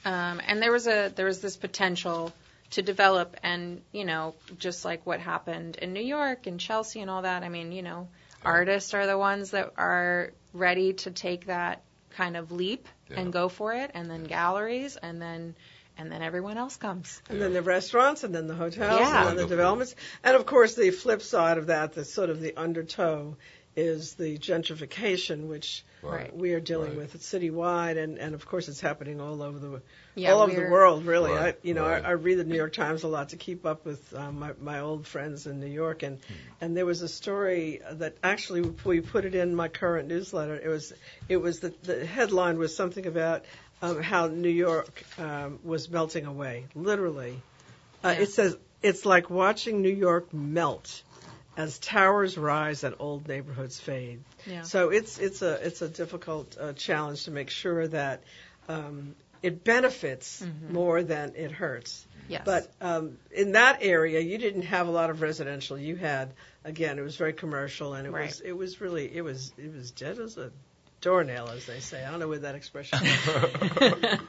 [0.05, 2.33] Um, and there was a there was this potential
[2.73, 7.11] to develop, and you know, just like what happened in New York and Chelsea and
[7.11, 7.43] all that.
[7.43, 8.09] I mean, you know,
[8.45, 13.21] artists are the ones that are ready to take that kind of leap Yeah.
[13.21, 15.55] and go for it, and then galleries, and then
[15.99, 17.21] and then everyone else comes.
[17.29, 19.21] And then the restaurants, and then the hotels, Yeah.
[19.21, 22.41] and then the developments, and of course the flip side of that, the sort of
[22.41, 23.37] the undertow,
[23.77, 26.35] is the gentrification, which Right.
[26.37, 26.99] we are dealing Right.
[26.99, 27.15] with.
[27.15, 29.83] It's citywide, and and of course it's happening all over the
[30.15, 31.31] Yeah, all over the world, really.
[31.31, 32.05] Right, I, you know, right.
[32.05, 34.53] I, I read the New York Times a lot to keep up with um, my
[34.61, 36.19] my old friends in New York, and
[36.61, 40.57] and there was a story that actually we put it in my current newsletter.
[40.63, 40.93] It was
[41.29, 43.45] it was the the headline was something about
[43.81, 47.41] um, how New York um, was melting away, literally.
[48.05, 48.23] Uh, Yeah.
[48.23, 51.03] It says it's like watching New York melt
[51.57, 54.23] as towers rise and old neighborhoods fade.
[54.47, 54.63] Yeah.
[54.63, 58.23] So it's it's a it's a difficult uh, challenge to make sure that
[58.69, 62.07] um, it benefits more than it hurts.
[62.29, 62.43] Yes.
[62.45, 65.77] But um, in that area, you didn't have a lot of residential.
[65.77, 66.33] You had
[66.65, 68.27] again, it was very commercial, and it Right.
[68.27, 70.51] was it was really it was it was dead as a
[71.03, 72.03] doornail, as they say.
[72.05, 72.99] I don't know where that expression.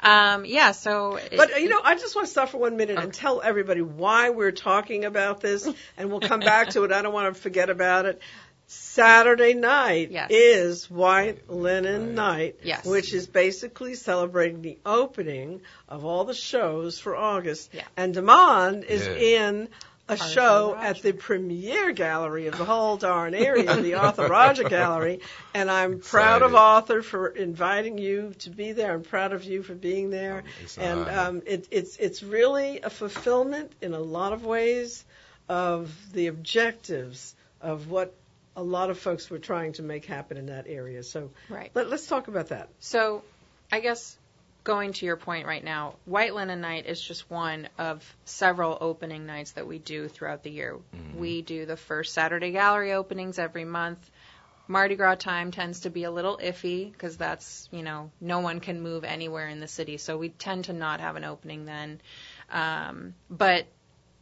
[0.00, 0.72] um, yeah.
[0.72, 1.16] So.
[1.16, 3.80] it- But you know, I just want to stop for one minute and tell everybody
[3.82, 6.92] why we're talking about this, and we'll come back to it.
[6.92, 8.20] I don't want to forget about it.
[8.70, 10.28] Saturday night Yes.
[10.30, 12.84] is White Linen Night, Yes.
[12.84, 17.70] which is basically celebrating the opening of all the shows for August.
[17.72, 17.84] Yeah.
[17.96, 19.14] And Demond is Yeah.
[19.46, 19.68] in
[20.08, 20.86] a Arthur show Roger.
[20.86, 25.20] at the premiere gallery of the whole darn area, the Arthur Roger Gallery.
[25.54, 28.92] And I'm proud of Arthur for inviting you to be there.
[28.92, 30.44] I'm proud of you for being there.
[30.62, 35.04] It's and um, it, it's it's really a fulfillment in a lot of ways
[35.48, 38.14] of the objectives of what
[38.56, 41.02] a lot of folks were trying to make happen in that area.
[41.02, 41.70] So Right.
[41.74, 42.68] let, let's talk about that.
[42.80, 43.22] So,
[43.70, 44.17] I guess
[44.68, 49.24] going to your point right now, White Linen Night is just one of several opening
[49.24, 50.76] nights that we do throughout the year.
[51.16, 53.98] We do the first Saturday gallery openings every month.
[54.66, 58.60] Mardi Gras time tends to be a little iffy because that's, you know, no one
[58.60, 59.96] can move anywhere in the city.
[59.96, 62.02] So we tend to not have an opening then.
[62.52, 63.64] Um, but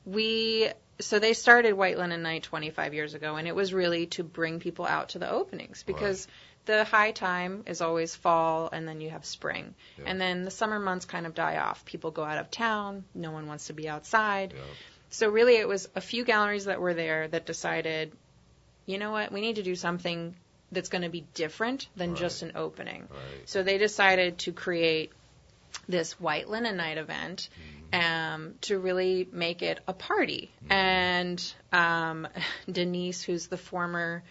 [0.04, 4.22] we, so they started White Linen Night 25 years ago, and it was really to
[4.22, 6.28] bring people out to the openings because
[6.66, 9.74] the high time is always fall and then you have spring.
[9.98, 10.04] Yeah.
[10.08, 11.84] And then the summer months kind of die off.
[11.84, 14.52] People go out of town, no one wants to be outside.
[14.54, 14.62] Yeah.
[15.10, 18.12] So really it was a few galleries that were there that decided,
[18.84, 20.34] you know what, we need to do something
[20.72, 22.18] that's going to be different than Right.
[22.18, 23.02] just an opening.
[23.10, 23.48] Right.
[23.48, 25.12] So they decided to create
[25.88, 27.48] this white linen night event
[27.92, 30.50] um, to really make it a party.
[30.68, 31.40] And
[31.72, 32.26] um,
[32.70, 34.24] Denise, who's the former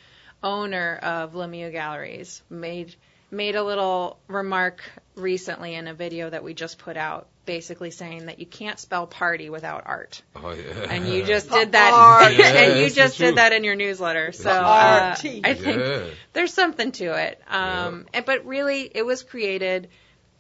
[0.46, 2.96] owner of Lemieux Galleries, made
[3.32, 4.82] made a little remark
[5.16, 9.08] recently in a video that we just put out, basically saying that you can't spell
[9.08, 10.22] party without art.
[10.36, 10.88] Oh yeah.
[10.90, 12.32] And you just did that, Art.
[12.40, 14.32] and you just did that in your newsletter.
[14.32, 15.42] So uh, R-T.
[15.44, 16.04] I think Yeah.
[16.34, 17.42] there's something to it.
[17.50, 19.90] Um, and, but really, it was created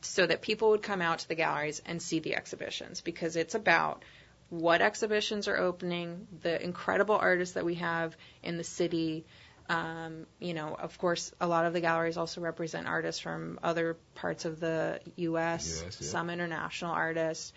[0.02, 3.56] so that people would come out to the galleries and see the exhibitions because it's
[3.56, 4.04] about
[4.50, 9.26] what exhibitions are opening, the incredible artists that we have in the city.
[9.68, 13.98] Um, you know, of course, a lot of the galleries also represent artists from other
[14.14, 15.90] parts of the U.S., yeah.
[15.90, 17.52] some international artists.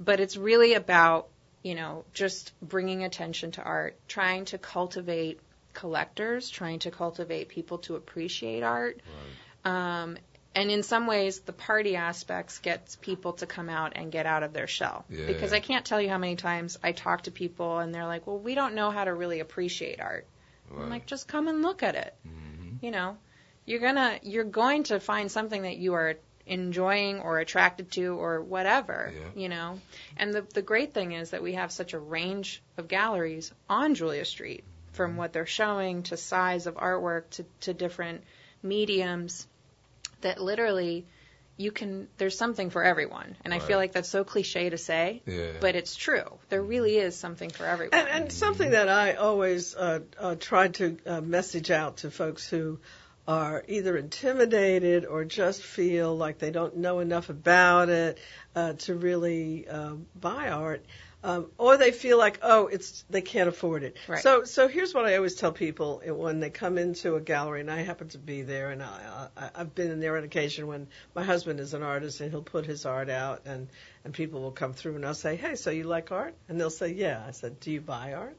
[0.00, 1.28] But it's really about,
[1.62, 5.38] you know, just bringing attention to art, trying to cultivate
[5.72, 9.00] collectors, trying to cultivate people to appreciate art.
[9.64, 10.16] Um,
[10.54, 14.42] and in some ways, the party aspects gets people to come out and get out
[14.42, 15.04] of their shell.
[15.08, 15.26] Yeah.
[15.26, 18.26] Because I can't tell you how many times I talk to people and they're like,
[18.26, 20.26] well, we don't know how to really appreciate art.
[20.78, 22.14] I'm like, just come and look at it.
[22.26, 22.82] Mhm.
[22.82, 23.16] You know,
[23.66, 26.14] you're gonna, you're going to find something that you are
[26.46, 29.12] enjoying or attracted to or whatever.
[29.14, 29.42] Yeah.
[29.42, 29.80] You know,
[30.16, 33.94] and the the great thing is that we have such a range of galleries on
[33.94, 34.64] Julia Street.
[34.92, 38.24] from what they're showing to size of artwork to, to different
[38.62, 39.46] mediums
[40.20, 41.06] that literally
[41.62, 43.36] you can there's something for everyone.
[43.44, 45.52] And i feel like that's so cliche to say Yeah.
[45.60, 46.38] but it's true.
[46.48, 47.98] There really is something for everyone.
[47.98, 52.48] And, and something that I always uh, uh, try to uh, message out to folks
[52.48, 52.80] who
[53.26, 58.18] are either intimidated or just feel like they don't know enough about it
[58.56, 60.84] uh, to really uh, buy art,
[61.22, 63.96] um, or they feel like oh it's they can't afford it.
[64.08, 64.20] Right.
[64.20, 67.70] So so here's what I always tell people when they come into a gallery, and
[67.70, 70.88] I happen to be there, and I, I, I've been in there on occasion when
[71.14, 73.68] my husband is an artist and he'll put his art out, and
[74.04, 76.34] and people will come through, and I'll say, hey, so you like art?
[76.48, 77.22] And they'll say, yeah.
[77.24, 78.36] I said, do you buy art?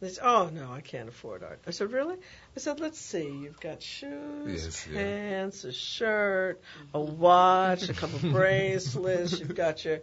[0.00, 1.60] They say, oh no, I can't afford art.
[1.66, 2.16] I said, really?
[2.16, 3.24] I said, let's see.
[3.28, 4.94] You've got shoes, Yes, yeah.
[4.98, 6.60] pants, a shirt,
[6.94, 9.38] a watch, a couple of bracelets.
[9.38, 10.00] You've got your,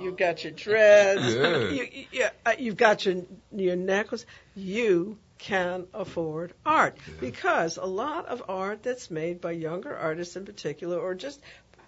[0.00, 1.34] you've got your dress.
[1.34, 1.58] Yeah.
[1.70, 3.22] You, you, yeah, uh, you've got your
[3.54, 4.26] your necklace.
[4.54, 10.44] You can afford art because a lot of art that's made by younger artists in
[10.44, 11.40] particular, or just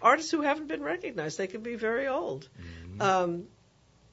[0.03, 2.49] artists who haven't been recognized, they can be very old,
[3.01, 3.45] um,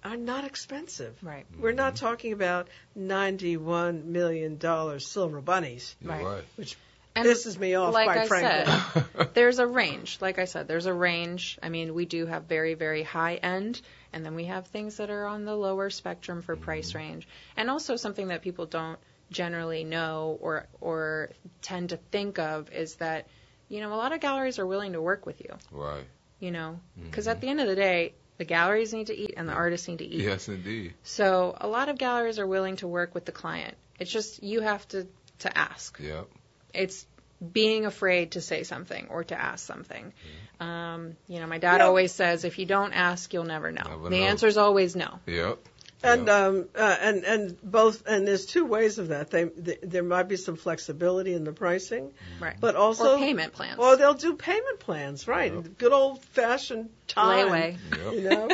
[0.03, 1.15] are not expensive.
[1.21, 6.23] right We're not talking about $91 million silver bunnies, Right.
[6.23, 6.43] right.
[6.55, 6.77] which
[7.15, 9.01] and pisses me off, like quite I frankly.
[9.17, 10.19] said, there's a range.
[10.21, 11.59] Like I said, there's a range.
[11.61, 13.81] I mean, we do have very, very high end,
[14.13, 16.99] and then we have things that are on the lower spectrum for price mm-hmm.
[16.99, 17.27] range.
[17.57, 21.29] And also something that people don't generally know or or
[21.61, 23.27] tend to think of is that,
[23.69, 25.53] you know, a lot of galleries are willing to work with you.
[25.71, 26.05] Right.
[26.39, 27.41] You know, because at mm-hmm.
[27.41, 30.05] the end of the day, the galleries need to eat and the artists need to
[30.05, 30.23] eat.
[30.23, 30.95] Yes, indeed.
[31.03, 33.75] So a lot of galleries are willing to work with the client.
[33.99, 35.05] It's just you have to
[35.39, 36.25] to ask Yep.
[36.73, 37.05] it's
[37.53, 40.11] being afraid to say something or to ask something.
[40.59, 41.85] Um, you know, my dad Yeah.
[41.87, 43.83] always says, if you don't ask, you'll never know.
[43.87, 44.25] Never the know.
[44.31, 45.19] answer is always no.
[45.27, 45.59] Yep.
[46.03, 46.35] And Yep.
[46.35, 49.29] um uh, and and both and there's two ways of that.
[49.29, 52.55] They, th there might be some flexibility in the pricing, Right.
[52.59, 53.77] but also or payment plans.
[53.77, 55.53] Well, they'll do payment plans, right?
[55.53, 55.77] Yep.
[55.77, 57.77] Good old fashioned time, Layaway.
[57.91, 58.13] Yep.
[58.13, 58.47] you know,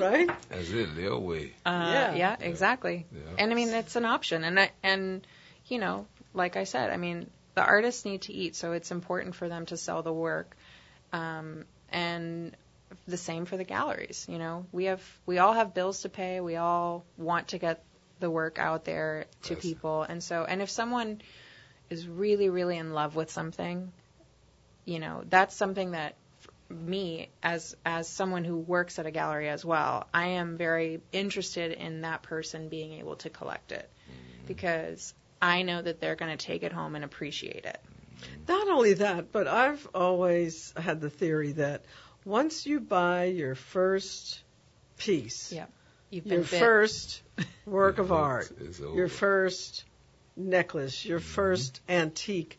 [0.00, 0.28] right?
[0.48, 0.96] That's it.
[0.96, 1.50] Layaway.
[1.66, 2.14] Uh, Yeah.
[2.14, 2.36] yeah.
[2.40, 3.04] exactly.
[3.12, 3.20] Yeah.
[3.38, 4.42] And I mean, it's an option.
[4.44, 5.26] And I, and
[5.66, 9.34] you know, like I said, I mean, the artists need to eat, so it's important
[9.34, 10.56] for them to sell the work.
[11.12, 12.56] Um, and
[13.06, 14.26] the same for the galleries.
[14.28, 16.40] You know, we have we all have bills to pay.
[16.40, 17.82] We all want to get
[18.20, 19.62] the work out there to Yes.
[19.62, 20.02] people.
[20.02, 21.20] And so, and if someone
[21.90, 23.92] is really, really in love with something,
[24.84, 26.14] you know, that's something that
[26.70, 31.72] me as as someone who works at a gallery as well, I am very interested
[31.72, 34.46] in that person being able to collect it mm.
[34.46, 37.78] because I know that they're going to take it home and appreciate it.
[37.82, 38.48] Mm.
[38.48, 41.84] Not only that, but I've always had the theory that
[42.24, 44.40] once you buy your first
[44.96, 45.66] piece, Yeah.
[46.10, 46.60] You've been your bit.
[46.60, 47.22] first
[47.66, 48.50] work of art,
[48.94, 49.84] your first
[50.36, 51.28] necklace, your mm-hmm.
[51.28, 52.58] first antique,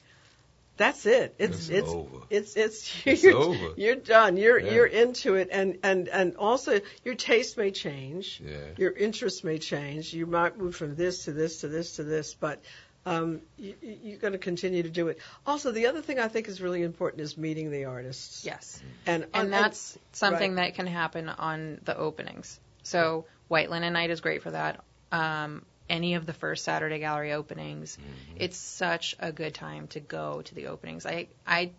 [0.78, 1.36] that's it.
[1.39, 2.17] It's It's it's over.
[2.30, 3.69] it's it's, It's you're, over.
[3.78, 4.36] You're done.
[4.36, 4.73] You're Yeah.
[4.73, 8.41] you're into it, and and and also your taste may change.
[8.45, 8.58] Yeah.
[8.78, 10.13] Your interest may change.
[10.13, 12.62] You might move from this to this to this to this, but
[13.06, 15.20] um, you, you- you're going to continue to do it.
[15.46, 18.44] Also, the other thing I think is really important is meeting the artists.
[18.46, 18.82] Yes.
[19.06, 22.60] and and that's something that can happen on the openings.
[22.84, 24.84] So White Linen Night is great for that.
[25.12, 27.98] Um, any of the first Saturday gallery openings,
[28.38, 31.06] it's such a good time to go to the openings.
[31.06, 31.72] I, I,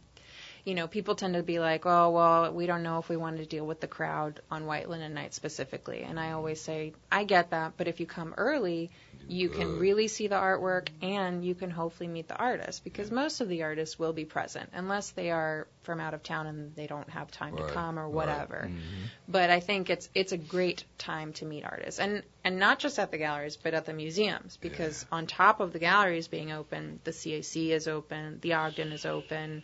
[0.66, 3.38] you know, people tend to be like, oh well, we don't know if we want
[3.38, 6.02] to deal with the crowd on White Linen Night specifically.
[6.02, 8.90] And I always say, I get that, but if you come early,
[9.28, 13.40] you can really see the artwork and you can hopefully meet the artist because most
[13.40, 16.86] of the artists will be present unless they are from out of town and they
[16.88, 18.14] don't have time to come or right.
[18.14, 18.68] whatever.
[18.68, 19.08] Mhm.
[19.28, 22.98] But I think it's it's a great time to meet artists and and not just
[22.98, 27.00] at the galleries but at the museums because on top of the galleries being open,
[27.04, 29.62] the CAC is open, the Ogden is open.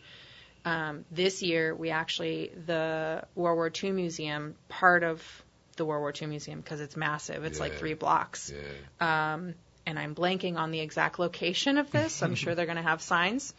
[0.65, 5.23] Um, this year we actually the World War II Museum part of
[5.77, 7.45] the World War II Museum because it's massive.
[7.45, 8.53] It's like three blocks
[9.01, 9.33] Yeah.
[9.35, 12.23] um, and I'm blanking on the exact location of this.
[12.23, 13.53] I'm sure they're going to have signs.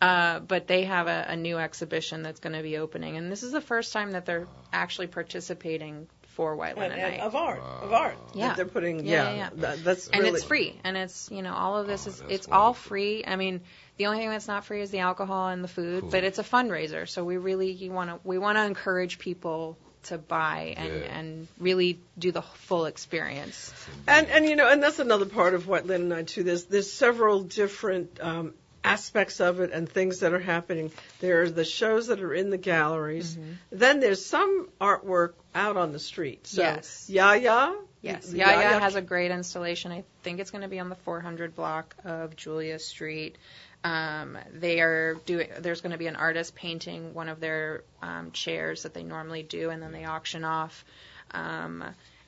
[0.00, 3.42] Uh, but they have a, a new exhibition that's going to be opening, and this
[3.42, 7.20] is the first time that they're actually participating for White and, Linen and Night.
[7.20, 8.16] of art, of art.
[8.34, 8.48] Yeah.
[8.48, 9.06] that they're putting.
[9.06, 9.50] Yeah, Yeah, yeah, yeah.
[9.56, 12.18] that- that's and really, it's free, and it's you know all of this Oh, is
[12.20, 13.24] that's it's all free.
[13.26, 13.62] I mean,
[13.96, 16.10] the only thing that's not free is the alcohol and the food, Cool.
[16.10, 19.76] but it's a fundraiser, so we really you want to we want to encourage people
[20.04, 21.18] to buy and Yeah.
[21.18, 23.72] and really do the full experience.
[24.06, 26.42] And and you know, and that's another part of what Lynn and I do.
[26.42, 30.90] There's there's several different um, aspects of it and things that are happening.
[31.20, 33.34] There are the shows that are in the galleries.
[33.34, 33.52] Mm-hmm.
[33.72, 36.46] Then there's some artwork out on the street.
[36.46, 37.08] So Yes.
[37.08, 37.74] Yaya.
[38.02, 39.90] Yes, the Yaya has a great installation.
[39.90, 43.38] I think it's going to be on the 400 block of Julia Street.
[43.84, 45.48] Um, they are doing.
[45.60, 49.42] There's going to be an artist painting one of their um, chairs that they normally
[49.42, 50.84] do, and then they auction off.
[51.32, 51.84] Um,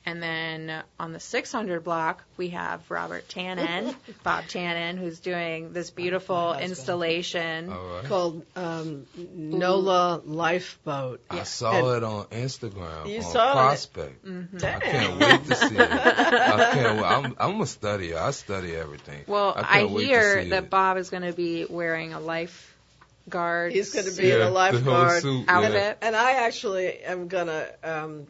[0.07, 3.93] and then on the 600 block, we have Robert Tannen,
[4.23, 7.69] Bob Tannen, who's doing this beautiful installation.
[7.69, 8.05] All right.
[8.05, 11.19] called um, Nola Lifeboat.
[11.29, 13.53] I saw And- it on Instagram You on saw it?
[13.55, 14.25] Prospect.
[14.25, 14.57] Mm-hmm.
[14.65, 15.91] I can't wait to see it.
[15.91, 16.95] I can't.
[17.01, 17.05] Wait.
[17.05, 18.15] I'm, I'm a studier.
[18.15, 19.25] I study everything.
[19.27, 20.69] Well, I, I, can't wait to hear see that it.
[20.69, 23.73] Bob is going to be wearing a lifeguard.
[23.73, 24.35] He's going to be suit.
[24.35, 25.97] in a the lifeguard suit, outfit.
[26.01, 27.67] And I actually am gonna.
[27.83, 28.27] Um,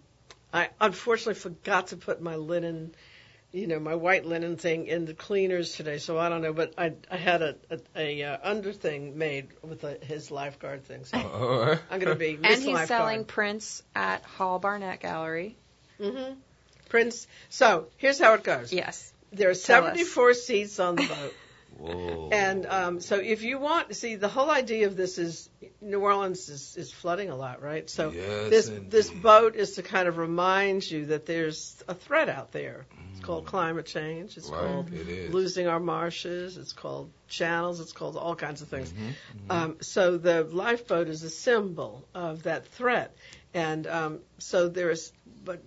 [0.53, 2.95] I unfortunately forgot to put my linen,
[3.51, 6.53] you know, my white linen thing in the cleaners today, so I don't know.
[6.53, 10.85] But I I had a a, a uh, under thing made with a, his lifeguard
[10.85, 11.79] thing, so All right.
[11.91, 12.87] I'm gonna be Miss And he's Lifeguard.
[12.87, 15.57] selling prints at Hall Barnett Gallery.
[15.99, 16.33] Mm-hmm.
[16.89, 17.27] Prince.
[17.49, 18.71] So here's how it goes.
[18.71, 19.11] Yes.
[19.33, 19.89] There are Tell us.
[19.97, 21.33] 74 seats on the boat.
[21.77, 22.29] Whoa.
[22.31, 25.49] And um, so, if you want, see, the whole idea of this is
[25.81, 27.89] New Orleans is, is flooding a lot, right?
[27.89, 28.91] So, Yes, this indeed.
[28.91, 32.85] this boat is to kind of remind you that there's a threat out there.
[33.11, 34.37] It's called climate change.
[34.37, 34.53] It's Mm.
[34.53, 34.61] right.
[34.61, 35.33] called It is.
[35.33, 36.57] losing our marshes.
[36.57, 37.79] It's called channels.
[37.79, 38.91] It's called all kinds of things.
[38.93, 39.51] Mhm, mhm.
[39.51, 43.15] Um, so the lifeboat is a symbol of that threat,
[43.53, 45.13] and um, so there's.
[45.43, 45.61] But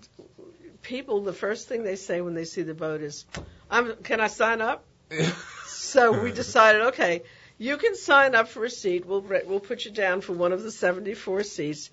[0.82, 3.24] people, the first thing they say when they see the boat is,
[3.70, 3.96] "I'm.
[4.02, 4.84] Can I sign up?"
[5.90, 7.22] So we decided, okay,
[7.58, 9.04] you can sign up for a seat.
[9.04, 11.90] We'll we'll put you down for one of the 74 seats.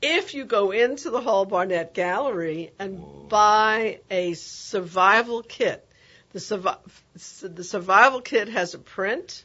[0.00, 3.26] If you go into the Hall Barnett Gallery and Whoa.
[3.28, 5.84] buy a survival kit,
[6.32, 6.78] the survi-
[7.42, 9.44] the survival kit has a print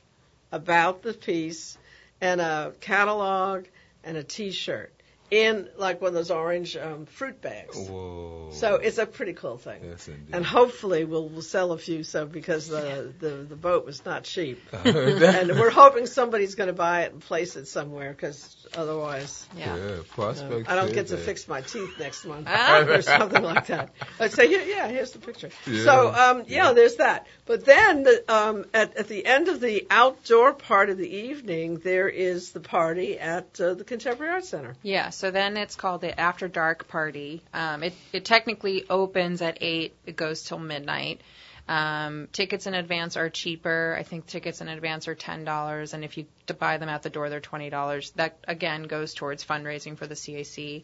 [0.51, 1.77] about the piece
[2.21, 3.65] and a catalog
[4.03, 4.93] and a T-shirt
[5.31, 7.77] in like one of those orange um, fruit bags.
[7.77, 8.49] Whoa.
[8.51, 9.81] So it's a pretty cool thing.
[9.83, 10.35] Yes, indeed.
[10.35, 14.23] And hopefully we'll, we'll sell a few so because the, the, the boat was not
[14.23, 14.61] cheap.
[14.71, 15.49] I heard that.
[15.49, 19.75] And we're hoping somebody's going to buy it and place it somewhere because otherwise Yeah.
[19.75, 20.69] Yeah, prospect.
[20.69, 22.81] I don't get to fix my teeth next month Ah.
[22.87, 23.89] or something like that.
[24.19, 25.49] I'd say, yeah, yeah, here's the picture.
[25.67, 25.83] Yeah.
[25.83, 26.73] So, um, yeah, Yeah.
[26.73, 27.27] there's that.
[27.45, 31.77] But then the, um, at, at the end of the outdoor part of the evening,
[31.77, 34.75] there is the party at uh, the Contemporary Art Center.
[34.81, 35.09] Yeah.
[35.09, 37.41] So then it's called the After Dark Party.
[37.53, 39.93] Um, it it technically opens at eight.
[40.05, 41.21] It goes till midnight.
[41.67, 43.95] Um, tickets in advance are cheaper.
[43.97, 47.03] I think tickets in advance are ten dollars, and if you to buy them at
[47.03, 48.11] the door, they're twenty dollars.
[48.11, 50.83] That again goes towards fundraising for the CAC.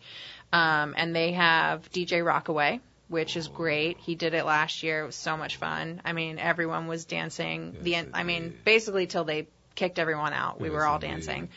[0.53, 3.97] Um, and they have DJ Rockaway, which is great.
[3.97, 5.03] He did it last year.
[5.03, 6.01] It was so much fun.
[6.05, 7.75] I mean, everyone was dancing.
[7.81, 10.59] the Yes, en- I mean, basically till they kicked everyone out.
[10.61, 11.07] We Yes, were all indeed.
[11.07, 11.49] dancing.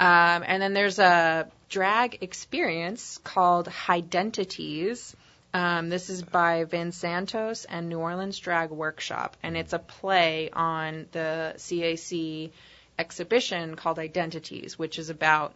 [0.00, 5.14] Um, and then there's a drag experience called Identities.
[5.52, 11.06] Um, this is by Vinsantos and New Orleans Drag Workshop, and it's a play on
[11.10, 12.50] the CAC
[12.98, 15.54] exhibition called Identities, which is about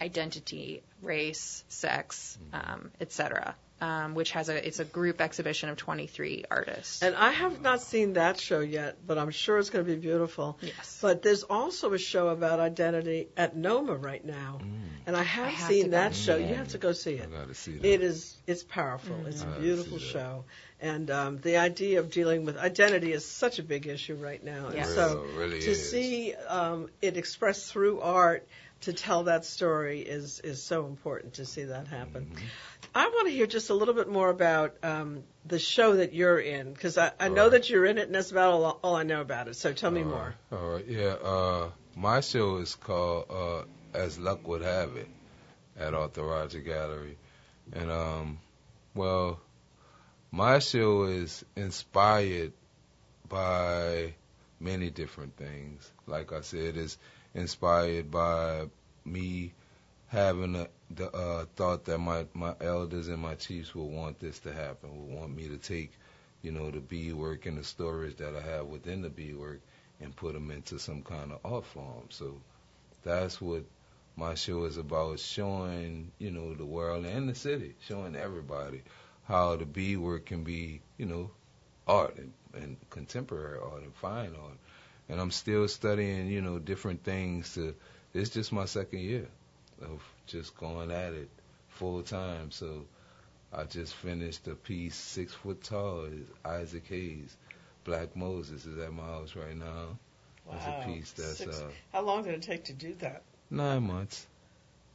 [0.00, 3.54] identity, race, sex, um, etc.
[3.80, 7.02] Um, which has a it's a group exhibition of 23 artists.
[7.02, 9.96] And I have not seen that show yet, but I'm sure it's going to be
[9.98, 10.58] beautiful.
[10.60, 10.98] yes.
[11.00, 14.66] But there's also a show about identity at Noma right now, Mm.
[15.06, 16.36] and I have, I have seen that show.
[16.36, 16.48] it.
[16.50, 17.22] You have to go see it.
[17.22, 17.30] I it.
[17.32, 17.84] got to see that.
[17.86, 19.16] It is it's powerful.
[19.26, 20.12] It's a beautiful I see that.
[20.12, 20.44] show,
[20.82, 24.66] and um, the idea of dealing with identity is such a big issue right now.
[24.66, 24.84] And Yeah.
[24.84, 25.90] so Real, really to is.
[25.90, 28.46] see um, it expressed through art
[28.82, 32.32] to tell that story is is so important to see that happen.
[32.34, 32.42] Mhm.
[32.94, 36.40] I want to hear just a little bit more about um, the show that you're
[36.40, 37.52] in because I, I know Alright.
[37.52, 39.54] that you're in it and that's about all, all I know about it.
[39.56, 40.34] So tell me All more.
[40.50, 40.86] right, All right.
[40.86, 41.16] Yeah.
[41.22, 43.62] Uh, my show is called uh,
[43.96, 45.08] As Luck Would Have It
[45.78, 47.16] at Arthur Roger Gallery,
[47.72, 48.38] and um,
[48.94, 49.40] well,
[50.30, 52.52] my show is inspired
[53.28, 54.14] by
[54.60, 55.90] many different things.
[56.06, 56.98] Like I said, it's
[57.34, 58.68] inspired by
[59.04, 59.52] me
[60.08, 64.38] having a, the uh, thought that my my elders and my chiefs would want this
[64.40, 65.92] to happen, would want me to take,
[66.42, 69.60] you know, the b beadwork and the stories that I have within the b beadwork
[70.00, 72.06] and put them into some kind of art form.
[72.10, 72.40] So
[73.02, 73.64] that's what
[74.16, 78.82] my show is about, showing, you know, the world and the city, showing everybody
[79.24, 81.30] how the b beadwork can be, you know,
[81.90, 84.58] art and, and contemporary art and fine art.
[85.08, 87.74] And I'm still studying, you know, different things to,
[88.14, 89.26] it's just my second year
[89.82, 91.28] of just going at it
[91.68, 92.50] full time.
[92.52, 92.84] So
[93.52, 96.04] I just finished a piece six foot tall.
[96.04, 97.36] It's Isaac Hayes,
[97.84, 99.98] Black Moses is at my house right now.
[100.52, 100.80] It's Wow.
[100.80, 103.22] a piece that's Six- uh, How long did it take to do that?
[103.50, 104.26] nine months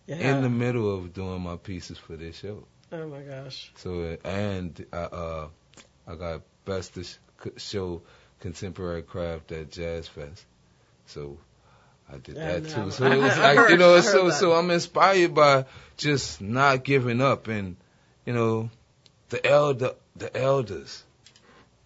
[0.08, 0.16] Yeah.
[0.38, 2.66] in the middle of doing my pieces for this show.
[2.94, 3.72] oh my gosh.
[3.76, 5.48] So uh, and I uh,
[6.08, 7.18] I got best to sh-
[7.58, 8.02] show
[8.40, 10.46] contemporary craft at Jazz Fest.
[11.08, 11.38] So
[12.12, 12.92] I did Yeah, that too.
[12.92, 15.66] So it was I you know, I so so I'm inspired by
[15.98, 17.76] just not giving up and
[18.26, 18.70] you know
[19.30, 21.04] the elder the elders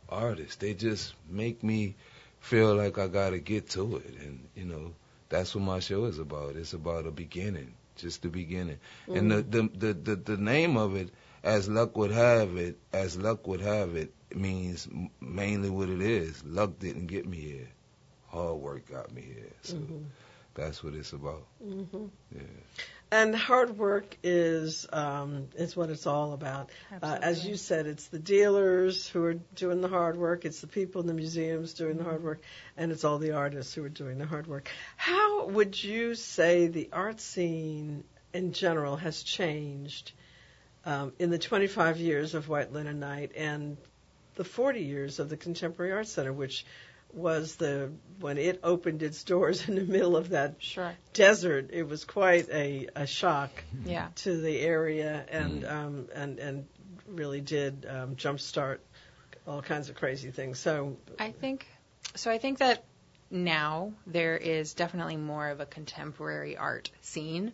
[0.09, 1.95] artists they just make me
[2.39, 4.93] feel like I got to get to it and you know
[5.29, 6.55] that's what my show is about.
[6.55, 8.79] It's about a beginning, just the beginning.
[9.07, 11.09] And the, the the the the name of it
[11.43, 14.87] as luck would have it, as luck would have it, means
[15.19, 16.43] mainly what it is.
[16.45, 17.69] Luck didn't get me here.
[18.27, 19.51] Hard work got me here.
[19.63, 20.05] So Mhm.
[20.53, 21.45] that's what it's about.
[21.61, 22.41] hmm Yeah.
[23.11, 26.69] And hard work is um, is what it's all about.
[27.01, 30.45] Uh, as you said, it's the dealers who are doing the hard work.
[30.45, 32.41] It's the people in the museums doing the hard work,
[32.77, 34.69] and it's all the artists who are doing the hard work.
[34.95, 40.11] How would you say the art scene in general has changed
[40.89, 43.77] um, in the 25 years of White Linen Night and
[44.35, 46.65] the 40 years of the Contemporary Art Center, which
[47.13, 50.95] was the when it opened its doors in the middle of that Sure.
[51.13, 51.69] desert.
[51.71, 53.51] It was quite a, a shock
[53.85, 54.07] Yeah.
[54.17, 56.65] to the area, and um, and and
[57.07, 58.79] really did um, jumpstart
[59.47, 60.59] all kinds of crazy things.
[60.59, 61.67] So I think
[62.15, 62.31] so.
[62.31, 62.83] I think that
[63.29, 67.51] now there is definitely more of a contemporary art scene.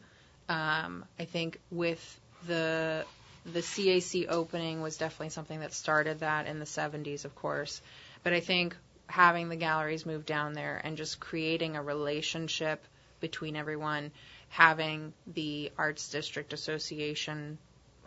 [0.47, 3.05] Um, I think with the
[3.45, 7.81] the CAC opening was definitely something that started that in the 70s, of course.
[8.23, 8.75] But I think
[9.07, 12.83] having the galleries move down there and just creating a relationship
[13.19, 14.11] between everyone,
[14.49, 17.59] having the Arts District Association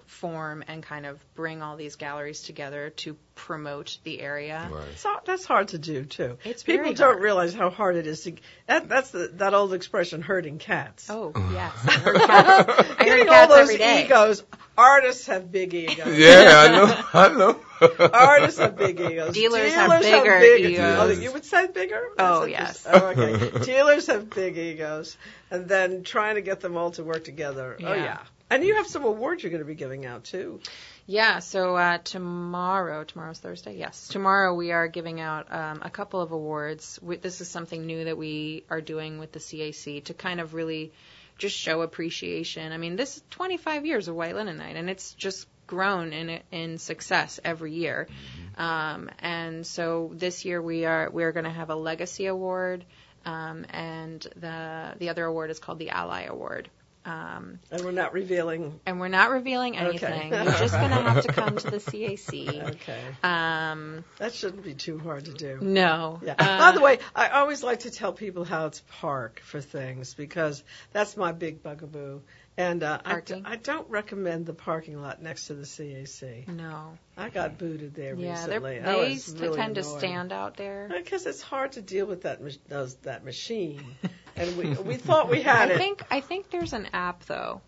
[0.09, 4.69] form and kind of bring all these galleries together to promote the area.
[4.71, 4.85] Right.
[4.97, 6.39] so that's hard to do too.
[6.45, 7.23] It's People very don't hard.
[7.23, 8.33] realize how hard it is to.
[8.67, 11.09] That, that's the, that old expression, herding cats.
[11.11, 14.05] Oh yes, I heard cats, I heard Getting all those every day.
[14.05, 14.43] egos.
[14.77, 16.17] Artists have big egos.
[16.17, 17.05] Yeah, I know.
[17.13, 18.11] I know.
[18.13, 19.35] Artists have big egos.
[19.35, 20.99] Dealers have Dealers bigger big- egos.
[21.01, 22.01] Oh, you would say bigger?
[22.19, 22.87] Oh, yes.
[22.87, 23.25] interesting.
[23.25, 23.25] Oh,
[23.57, 23.65] okay.
[23.65, 25.17] Dealers have big egos,
[25.51, 27.77] and then trying to get them all to work together.
[27.83, 28.19] Oh Yeah.
[28.51, 28.57] Yeah.
[28.57, 30.61] And you have some awards you're going to be giving out too.
[31.07, 34.09] Yeah, so uh, tomorrow, tomorrow's Thursday, yes.
[34.09, 36.99] Tomorrow we are giving out um, a couple of awards.
[37.03, 40.55] We, this is something new that we are doing with the CAC to kind of
[40.55, 40.93] really
[41.39, 42.73] just show appreciation.
[42.73, 46.41] I mean, this is 25 years of White Linen Night, and it's just grown in
[46.51, 48.09] in success every year.
[48.57, 52.85] Um, and so this year we are we are going to have a legacy award,
[53.25, 56.69] um, and the the other award is called the Ally Award.
[57.09, 58.81] Um, And we're not revealing.
[58.85, 60.07] and we're not revealing Okay.
[60.07, 60.33] anything.
[60.45, 62.63] You're just going to have to come to the CAC.
[62.75, 63.01] Okay.
[63.23, 65.59] Um, That shouldn't be too hard to do.
[65.63, 66.21] no.
[66.23, 66.35] Yeah.
[66.39, 70.15] Uh, By the way, I always like to tell people how to park for things
[70.15, 72.21] because that's my big bugaboo.
[72.59, 73.41] And uh, I, d-?
[73.45, 76.49] I don't recommend the parking lot next to the CAC.
[76.49, 76.99] no.
[77.17, 78.81] I got booted there Yeah, recently.
[78.81, 80.89] I they really tend to stand out there.
[80.89, 82.39] Because it's hard to deal with that
[82.69, 83.83] those, that machine,
[84.41, 85.79] and we we thought we had I it.
[85.79, 87.61] think I think there's an app though.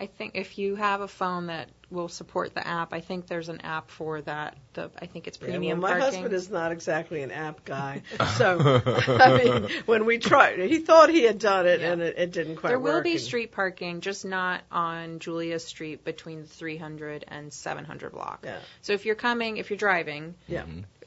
[0.00, 3.48] I think if you have a phone that will support the app, I think there's
[3.48, 4.56] an app for that.
[4.74, 6.04] The I think it's Yeah, well, premium my parking.
[6.04, 8.02] husband is not exactly an app guy,
[8.36, 11.92] so I mean, when we tried, he thought he had done it, Yeah.
[11.92, 12.70] and it, it didn't quite work.
[12.70, 12.94] there work.
[12.94, 18.42] will be and- street parking, just not on Julia Street between 300 and 700 block.
[18.44, 18.58] Yeah.
[18.82, 20.64] So if you're coming, if you're driving, Yeah.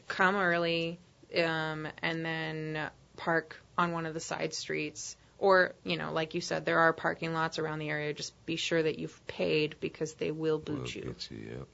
[0.09, 0.99] come early,
[1.37, 5.15] um, and then park on one of the side streets.
[5.39, 8.13] Or, you know, like you said, there are parking lots around the area.
[8.13, 11.01] Just be sure that you've paid because they will boot Will you.
[11.01, 11.67] get you, yep.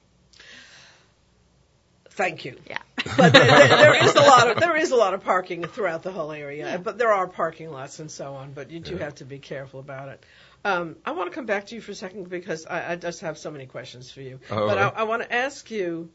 [2.11, 2.55] Thank you.
[2.67, 2.79] Yeah.
[3.17, 6.03] But there, there- there is a lot of there is a lot of parking throughout
[6.03, 8.53] the whole area, but there are parking lots and so on.
[8.53, 9.03] But you do Yeah.
[9.03, 10.25] have to be careful about it.
[10.65, 13.21] Um, I want to come back to you for a second because I, I just
[13.21, 14.39] have so many questions for you.
[14.51, 14.93] All but right.
[14.95, 16.09] I, I want to ask you,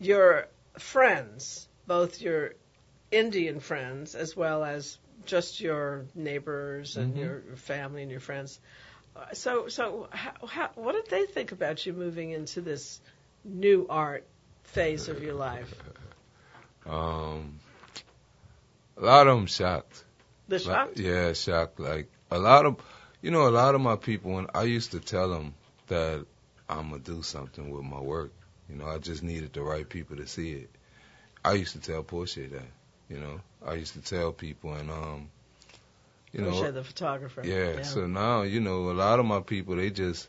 [0.00, 0.48] your
[0.78, 2.54] friends, both your
[3.10, 7.20] Indian friends as well as just your neighbors and Mhm.
[7.20, 8.60] your family and your friends.
[9.16, 13.00] Uh, So, so how, how, what did they think about you moving into this
[13.44, 14.26] new art
[14.64, 15.72] phase of your life?
[16.86, 17.60] Um,
[18.96, 20.04] a lot of them shocked.
[20.48, 20.98] The Like, shocked?
[20.98, 21.78] yeah, shocked.
[21.80, 22.76] Like a lot of,
[23.22, 24.32] you know, a lot of my people.
[24.32, 25.54] When I used to tell them
[25.88, 26.24] that
[26.68, 28.32] I'm gonna do something with my work,
[28.68, 30.70] you know, I just needed the right people to see it.
[31.44, 32.68] I used to tell Portia that,
[33.12, 35.28] you know, I used to tell people, and um,
[36.32, 37.42] you know, the photographer.
[37.44, 40.28] yeah, So now, you know, a lot of my people, they just,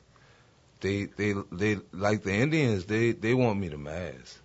[0.81, 4.39] they, they, they, like the Indians, they, they want me to mask.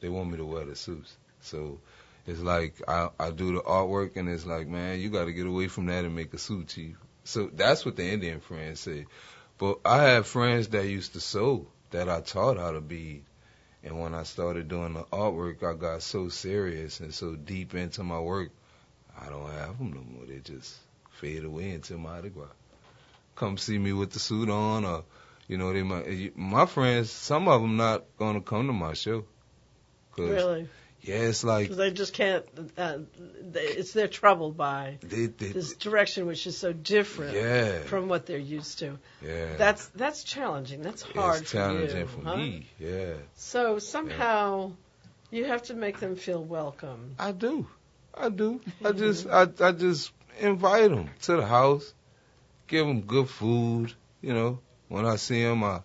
[0.00, 1.16] They want me to wear the suits.
[1.40, 1.78] So
[2.26, 5.46] it's like I I do the artwork and it's like, man, you got to get
[5.46, 6.96] away from that and make a suit, chief.
[7.24, 9.06] So that's what the Indian friends say.
[9.58, 13.24] But I have friends that used to sew that I taught how to bead.
[13.86, 18.02] And when I started doing the artwork, I got so serious and so deep into
[18.02, 18.50] my work,
[19.16, 20.26] I don't have them no more.
[20.26, 20.76] They just
[21.12, 22.48] fade away into my Gras.
[23.36, 25.04] Come see me with the suit on, or
[25.46, 26.36] you know, they might.
[26.36, 29.24] My friends, some of them not gonna come to my show.
[30.16, 30.68] Cause, Really?
[31.06, 32.44] Yeah, it's like they just can't.
[32.76, 32.98] Uh,
[33.40, 38.08] they, it's they're troubled by they, they, this direction, which is so different yeah, from
[38.08, 38.98] what they're used to.
[39.22, 39.56] yeah.
[39.56, 40.82] That's that's challenging.
[40.82, 42.36] That's hard it's for challenging you, for huh?
[42.36, 42.66] me.
[42.80, 44.72] Yeah, So somehow
[45.30, 47.14] you have to make them feel welcome.
[47.20, 47.68] I do.
[48.12, 48.60] I do.
[48.84, 51.92] I just, I, I just invite them to the house,
[52.66, 53.92] give them good food.
[54.22, 55.82] You know, when I see them, I,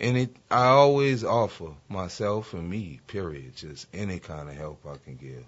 [0.00, 5.16] any, I always offer myself and me, period, just any kind of help I can
[5.16, 5.44] give,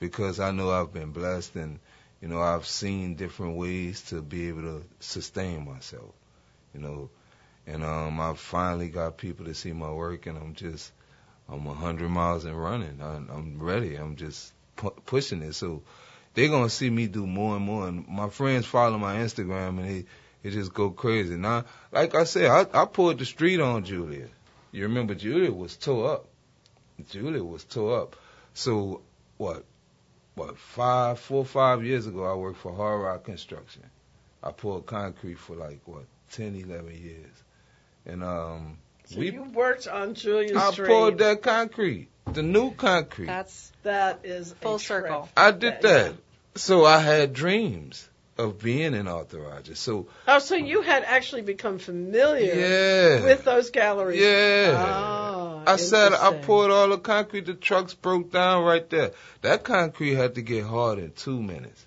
[0.00, 1.78] because I know I've been blessed and,
[2.20, 6.12] you know, I've seen different ways to be able to sustain myself.
[6.74, 7.10] You know,
[7.66, 10.90] and um, I finally got people to see my work, and I'm just,
[11.48, 13.00] I'm hundred miles and running.
[13.02, 13.96] I, I'm ready.
[13.96, 15.54] I'm just pu- pushing it.
[15.54, 15.82] So
[16.34, 17.88] they're gonna see me do more and more.
[17.88, 20.04] And my friends follow my Instagram and they
[20.42, 21.36] they just go crazy.
[21.36, 24.28] Now, like I said, I, I pulled the street on Julia.
[24.72, 26.26] You remember Julia was tore up.
[27.10, 28.16] Julia was tore up.
[28.54, 29.02] So
[29.36, 29.64] what?
[30.34, 33.82] What five, four, five years ago, I worked for Hard Rock Construction.
[34.42, 37.42] I poured concrete for like what 10, 11 years,
[38.06, 40.88] and um, So we you worked on Julia I Street.
[40.88, 43.26] poured that concrete, the new concrete.
[43.26, 45.02] That's That is a Full trip.
[45.04, 45.28] circle.
[45.36, 46.14] I did that.
[46.54, 48.08] So I had dreams
[48.42, 49.78] of being in Arthur Rogers.
[49.78, 54.20] So Oh, so you had actually become familiar yeah, with those galleries.
[54.20, 54.74] yeah.
[54.76, 57.46] Ah, I said I poured all the concrete.
[57.46, 59.12] The trucks broke down right there.
[59.42, 61.86] That concrete had to get hard in two minutes.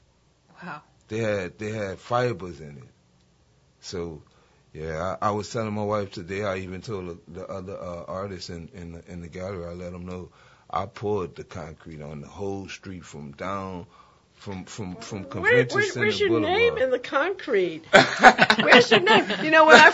[0.64, 0.82] wow.
[1.08, 2.89] They had they had fibers in it.
[3.82, 4.22] So
[4.74, 6.43] yeah, I, I was telling my wife today.
[6.43, 9.66] I even told the, the other uh, artists in in the, in the gallery.
[9.66, 10.30] I let them know
[10.70, 13.86] I poured the concrete on the whole street from down
[14.46, 16.54] from from from Where, Convention where, Center where's your Boulevard.
[16.54, 17.84] name in the concrete?
[18.62, 19.26] Where's your name?
[19.41, 19.91] You know when I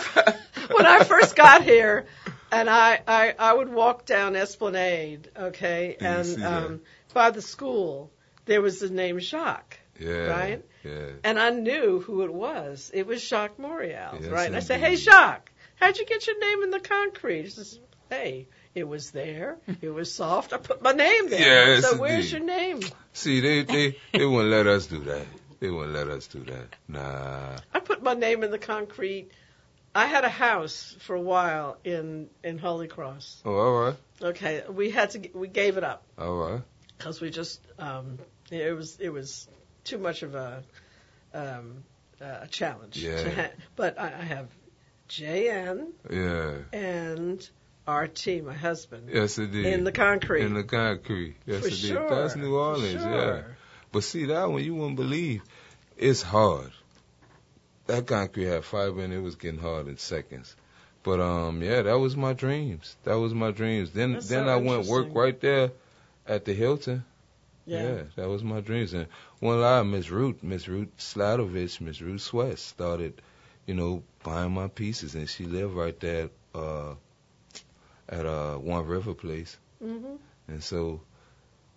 [0.70, 2.04] when I first got here,
[2.50, 6.80] and I I, I would walk down Esplanade, okay, and um,
[7.14, 8.12] by the school
[8.44, 10.64] there was the name Jacques, yeah, right?
[10.84, 11.12] Yeah.
[11.24, 12.90] and I knew who it was.
[12.92, 14.48] It was Jacques Morial, right?
[14.48, 14.96] And I said, "Hey.
[14.96, 17.80] Jacques, how'd you get your name in the concrete?" He says,
[18.10, 19.58] "Hey." It was there.
[19.82, 20.52] It was soft.
[20.52, 21.74] I put my name there.
[21.74, 22.46] Yes, so where's indeed.
[22.48, 22.80] your name?
[23.12, 25.26] See, they they they wouldn't let us do that.
[25.60, 26.74] They wouldn't let us do that.
[26.88, 27.58] Nah.
[27.74, 29.30] I put my name in the concrete.
[29.94, 33.42] I had a house for a while in in Holy Cross.
[33.44, 36.62] Oh, all right, Okay, we had to we gave it up all right.
[36.96, 38.18] because we just um,
[38.50, 39.46] it was it was
[39.84, 40.62] too much of a
[41.34, 41.84] um,
[42.22, 42.96] a challenge.
[42.96, 43.22] Yeah.
[43.22, 44.48] To ha- but I, I have
[45.10, 46.52] JN Yeah.
[46.72, 47.48] and
[47.86, 49.66] RT, my husband, Yes, it did.
[49.66, 50.42] in the concrete.
[50.44, 51.36] In the concrete.
[51.46, 51.86] Yes, for indeed.
[51.88, 52.08] sure.
[52.10, 53.02] That's New Orleans.
[53.02, 53.42] For Yeah.
[53.90, 55.42] But see that one, you wouldn't believe.
[55.96, 56.70] It's hard.
[57.86, 60.54] That concrete had fiber and it was getting hard in seconds.
[61.02, 62.96] But um, yeah, that was my dreams.
[63.04, 63.90] That was my dreams.
[63.90, 65.72] Then That's then so I went work right there
[66.26, 67.04] at the Hilton.
[67.66, 67.82] Yeah.
[67.82, 68.92] Yeah, that was my dreams.
[68.94, 69.06] And
[69.40, 73.20] one lie, Miss Root, Miss Root Sladovich, Miss Root Sweat started,
[73.66, 76.94] you know, buying my pieces, and she lived right there uh,
[78.08, 79.56] at uh, One River Place.
[79.82, 80.16] hmm
[80.48, 81.00] And so,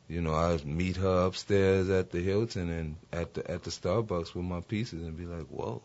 [0.07, 4.33] you know, I'd meet her upstairs at the Hilton and at the at the Starbucks
[4.35, 5.81] with my pieces and be like, whoa.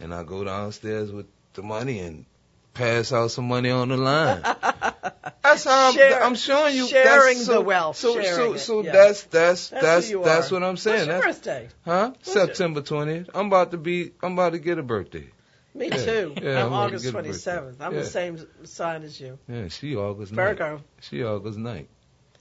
[0.00, 2.26] And I go downstairs with the money and
[2.74, 4.42] pass out some money on the line.
[5.42, 6.88] That's how I'm, Share- I'm showing you.
[6.88, 8.90] sharing that's so, the wealth, So, so, it, so yeah.
[8.92, 11.06] that's that's That's that's who that's what I'm saying.
[11.08, 11.68] What's your That's, birthday?
[11.84, 12.12] huh?
[12.18, 12.26] it?
[12.26, 13.28] September 20th.
[13.32, 14.10] I'm about to be.
[14.22, 15.28] I'm about to get a birthday.
[15.76, 15.96] Me Yeah.
[15.96, 16.34] too.
[16.42, 17.30] Yeah, I'm I'm August get a birthday.
[17.30, 17.76] 27th.
[17.80, 18.00] I'm Yeah.
[18.00, 19.38] the same sign as you.
[19.48, 20.36] Yeah, she August 9th.
[20.36, 20.82] Virgo.
[21.02, 21.86] She August 9th.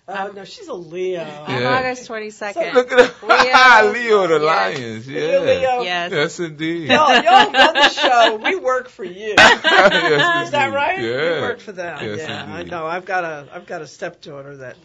[0.08, 1.22] Oh, no, she's a Leo.
[1.48, 1.70] I'm Yeah.
[1.80, 2.74] August 22nd.
[2.76, 3.92] Look at that.
[3.92, 3.92] Leo.
[3.92, 4.78] Leo the Yes.
[4.80, 5.08] Lions.
[5.08, 5.22] Yeah.
[5.22, 5.82] Leo, Leo.
[5.82, 6.12] Yes.
[6.12, 6.90] Yes, indeed.
[6.90, 8.36] Y'all, y'all run the show.
[8.44, 9.34] We work for you.
[9.38, 11.02] yes, Is that right?
[11.02, 11.36] Yeah.
[11.36, 11.98] We work for them.
[12.04, 12.86] Yes, yeah, I know.
[12.86, 14.78] I've got a I've got a stepdaughter that.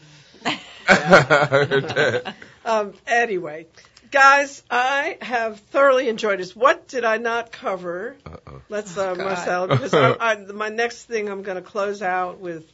[0.89, 2.35] I heard that.
[2.65, 3.67] Um, anyway,
[4.11, 6.55] guys, I have thoroughly enjoyed this.
[6.55, 8.17] What did I not cover?
[8.27, 8.63] Uh-oh.
[8.69, 9.25] Let's, uh, God.
[9.25, 12.71] Marcel, because I, I, my next thing I'm going to close out with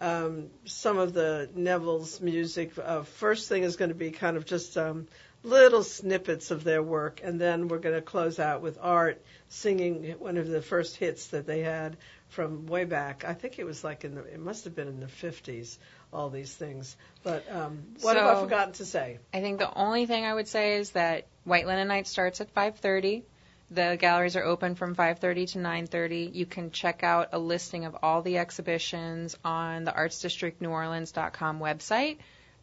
[0.00, 2.72] um, some of the Neville's music.
[2.82, 5.08] Uh, first thing is going to be kind of just um,
[5.42, 10.14] little snippets of their work, and then we're going to close out with Art singing
[10.18, 11.96] one of the first hits that they had
[12.28, 13.24] from way back.
[13.24, 15.78] I think it was like in the, it must have been in the 50s,
[16.12, 16.96] all these things.
[17.22, 19.18] But um, what have I forgotten to say?
[19.32, 22.54] I think the only thing I would say is that White Linen Night starts at
[22.54, 23.22] 5:30.
[23.70, 26.34] The galleries are open from 5:30 to 9:30.
[26.34, 32.16] You can check out a listing of all the exhibitions on the ArtsDistrictNewOrleans.com website,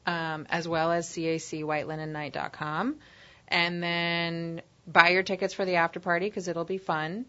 [0.08, 2.96] um, as well as CACWhiteLinenNight.com.
[3.48, 7.26] And then buy your tickets for the after party because it'll be fun.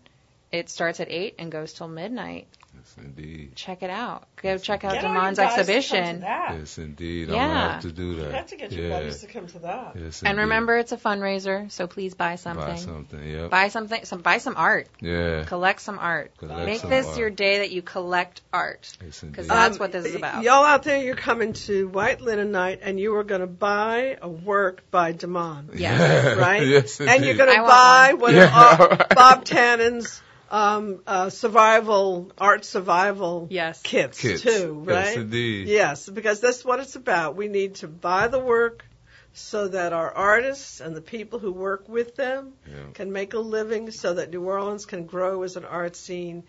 [0.53, 2.47] It starts at 8 and goes till midnight.
[2.87, 3.57] Yes, indeed.
[3.57, 4.25] Check it out.
[4.43, 6.21] Go check out Get all you Demond's guys to to exhibition.
[6.21, 7.29] Yes, indeed.
[7.31, 8.27] I'm gonna have to do that.
[8.27, 8.99] You have to get your yeah.
[8.99, 9.97] buddies to come to that.
[9.97, 10.41] Yes, And indeed.
[10.43, 12.65] remember, it's a fundraiser, so please buy something.
[12.65, 13.23] buy something.
[13.23, 13.51] Yep.
[13.51, 14.05] Buy something.
[14.05, 14.87] Some buy some art.
[15.01, 15.45] yeah.
[15.45, 16.37] Collect some art.
[16.39, 17.19] Collect Make some this art.
[17.19, 18.97] your day that you collect art.
[19.05, 19.49] Yes, Because indeed.
[19.49, 20.37] that's what this is about.
[20.37, 23.47] Um, Y'all out there, you're coming to White Linen Night, and you are going to
[23.47, 26.37] buy a work by Damon, Yes.
[26.39, 26.67] right?
[26.67, 28.35] yes, and you're gonna want buy one.
[28.35, 29.09] one of uh, right.
[29.11, 33.83] Bob Tannen's um, uh, survival art survival Yes.
[33.83, 34.43] kits, Kits.
[34.43, 35.07] too, right?
[35.09, 35.69] Yes, indeed.
[35.69, 37.37] Yes, because that's what it's about.
[37.37, 38.85] We need to buy the work
[39.33, 42.87] so that our artists and the people who work with them Yeah.
[42.95, 46.45] can make a living, so that New Orleans can grow as an art scene,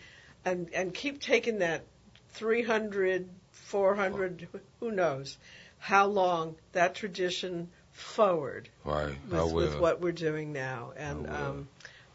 [0.46, 1.86] and and keep taking that
[2.30, 4.48] 300, 400,
[4.80, 5.38] who knows,
[5.80, 9.16] how long that tradition forward Right.
[9.30, 10.94] With, with what we're doing now.
[10.96, 11.36] And I will.
[11.36, 11.68] um,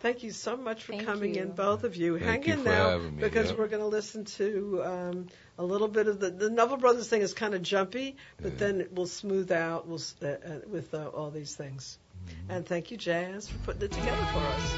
[0.02, 1.42] thank you so much for Thank coming you.
[1.42, 2.18] in, both of you.
[2.18, 3.58] Thank Hang you in for now me, because yep.
[3.58, 5.26] we're going to listen to um,
[5.58, 8.58] a little bit of the the Neville Brothers thing is kind of jumpy, but Yeah.
[8.58, 10.36] then it will smooth out will, uh, uh,
[10.68, 11.98] with uh, all these things.
[12.28, 12.50] Mm-hmm.
[12.52, 14.76] And thank you, Jazz, for putting it together for us.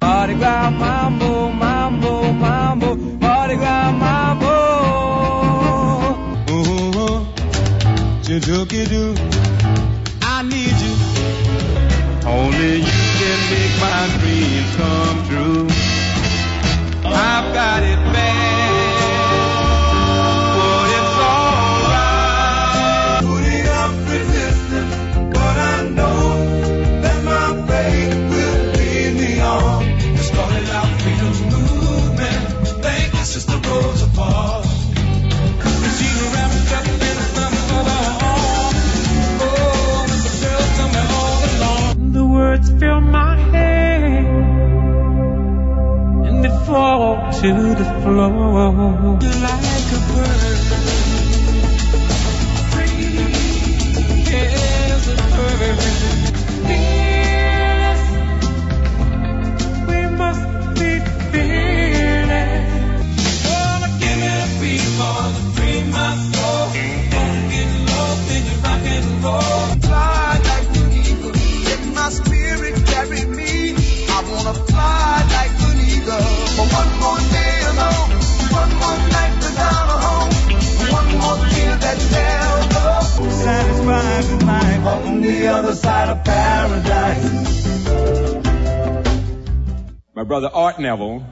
[0.00, 3.87] Mardi Gras mambo, mambo, mambo, Mardi Gras
[8.40, 9.14] do
[10.22, 10.94] I need you.
[12.26, 15.66] Only you can make my dreams come true.
[17.04, 17.97] I've got it
[47.40, 49.37] to the floor
[86.08, 87.48] side of paradise.
[90.14, 91.24] My brother Art Neville.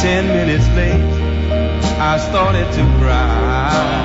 [0.00, 1.02] ten minutes late,
[2.00, 3.99] I started to cry.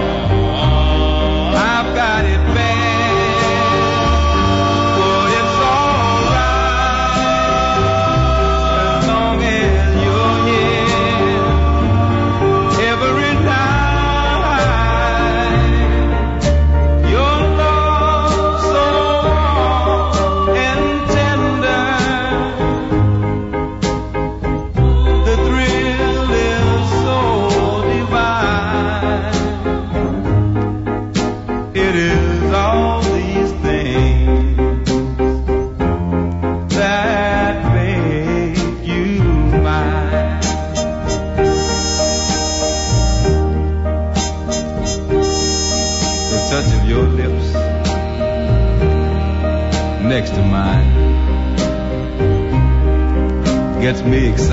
[54.15, 54.44] Gets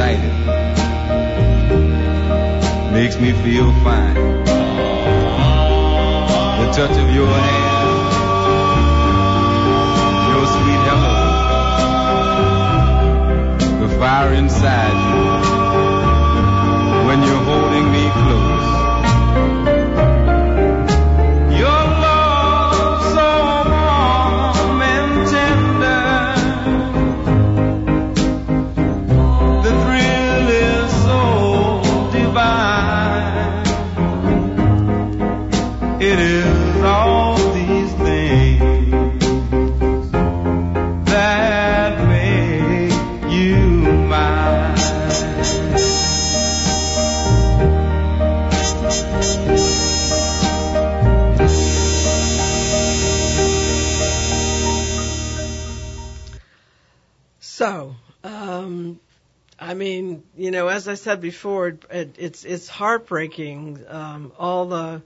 [60.43, 63.85] you know, as I said before, it, it, it's it's heartbreaking.
[63.87, 65.03] Um, all the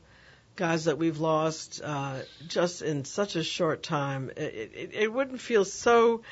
[0.57, 4.31] guys that we've lost uh, just in such a short time.
[4.35, 6.23] It, it, it wouldn't feel so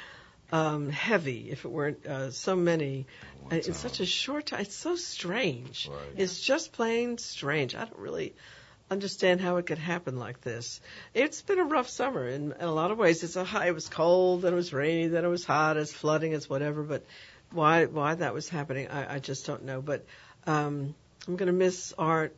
[0.53, 3.07] um, heavy if it weren't uh, so many
[3.53, 4.61] uh, in such a short time.
[4.61, 5.91] It's so strange.
[5.91, 5.99] Right.
[6.17, 7.75] It's just plain strange.
[7.75, 8.33] I don't really
[8.91, 10.81] understand how it could happen like this.
[11.13, 13.23] It's been a rough summer in, in a lot of ways.
[13.23, 15.93] It's a high, it was cold, then it was rainy, then it was hot, it's
[15.93, 16.83] flooding, it's whatever.
[16.83, 17.05] But
[17.55, 19.81] why why that was happening, I, I just don't know.
[19.81, 20.05] But
[20.47, 20.95] um,
[21.27, 22.35] I'm going to miss Art.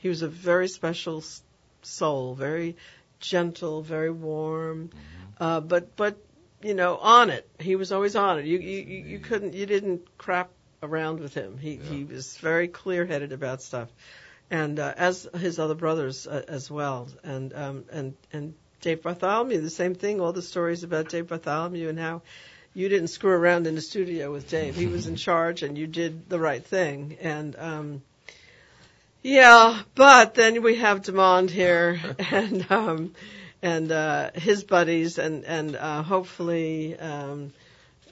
[0.00, 1.24] He was a very special
[1.82, 2.76] soul, very
[3.20, 4.90] gentle, very warm,
[5.40, 6.18] uh, but but
[6.62, 7.48] you know on it.
[7.58, 8.46] He was always on it.
[8.46, 10.50] You you you you couldn't you didn't crap
[10.82, 11.58] around with him.
[11.58, 13.88] He he was very clear headed about stuff
[14.50, 17.08] and uh, as his other brothers uh, as well.
[17.22, 20.20] And um, and and Dave Bartholomew, the same thing.
[20.20, 22.22] All the stories about Dave Bartholomew and how
[22.74, 24.76] you didn't screw around in the studio with Dave.
[24.76, 27.16] He was in charge, and you did the right thing.
[27.20, 28.02] And um,
[29.22, 32.00] yeah, but then we have Demond here,
[32.30, 33.14] and um,
[33.62, 36.98] and uh, his buddies, and and uh, hopefully.
[36.98, 37.52] Um,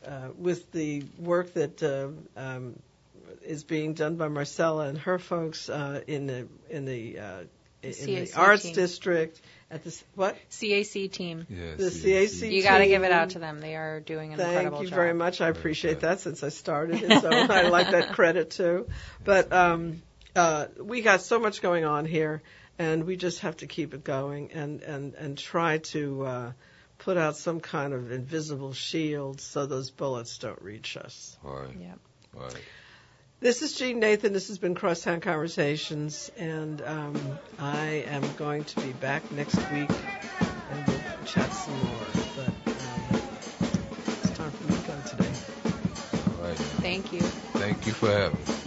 [0.06, 2.08] uh, with the work that uh,
[2.40, 2.78] um,
[3.42, 7.40] is being done by Marcella and her folks uh, in the in the uh,
[7.82, 8.74] in the arts team.
[8.74, 9.40] district
[9.70, 11.46] at the what CAC team.
[11.48, 12.26] Yeah, the CAC.
[12.26, 12.52] CAC.
[12.52, 13.60] You got to give it out to them.
[13.60, 14.78] They are doing an Thank incredible job.
[14.78, 15.40] Thank you very much.
[15.40, 18.88] I appreciate that since I started it, so I like that credit too.
[19.24, 20.02] But um,
[20.34, 22.42] uh, we got so much going on here,
[22.78, 26.52] and we just have to keep it going and and and try to uh,
[26.98, 31.36] put out some kind of invisible shield so those bullets don't reach us.
[31.42, 31.76] Right.
[31.78, 31.98] Yep.
[32.34, 32.62] Right.
[33.38, 34.32] This is Jean Nathan.
[34.32, 39.90] This has been Crosstown Conversations, and um, I am going to be back next week,
[40.70, 42.06] and we'll chat some more.
[42.34, 43.20] But um,
[44.22, 45.32] it's time for me to go today.
[46.38, 46.56] All right.
[46.56, 47.20] Thank you.
[47.20, 48.65] Thank you for having me.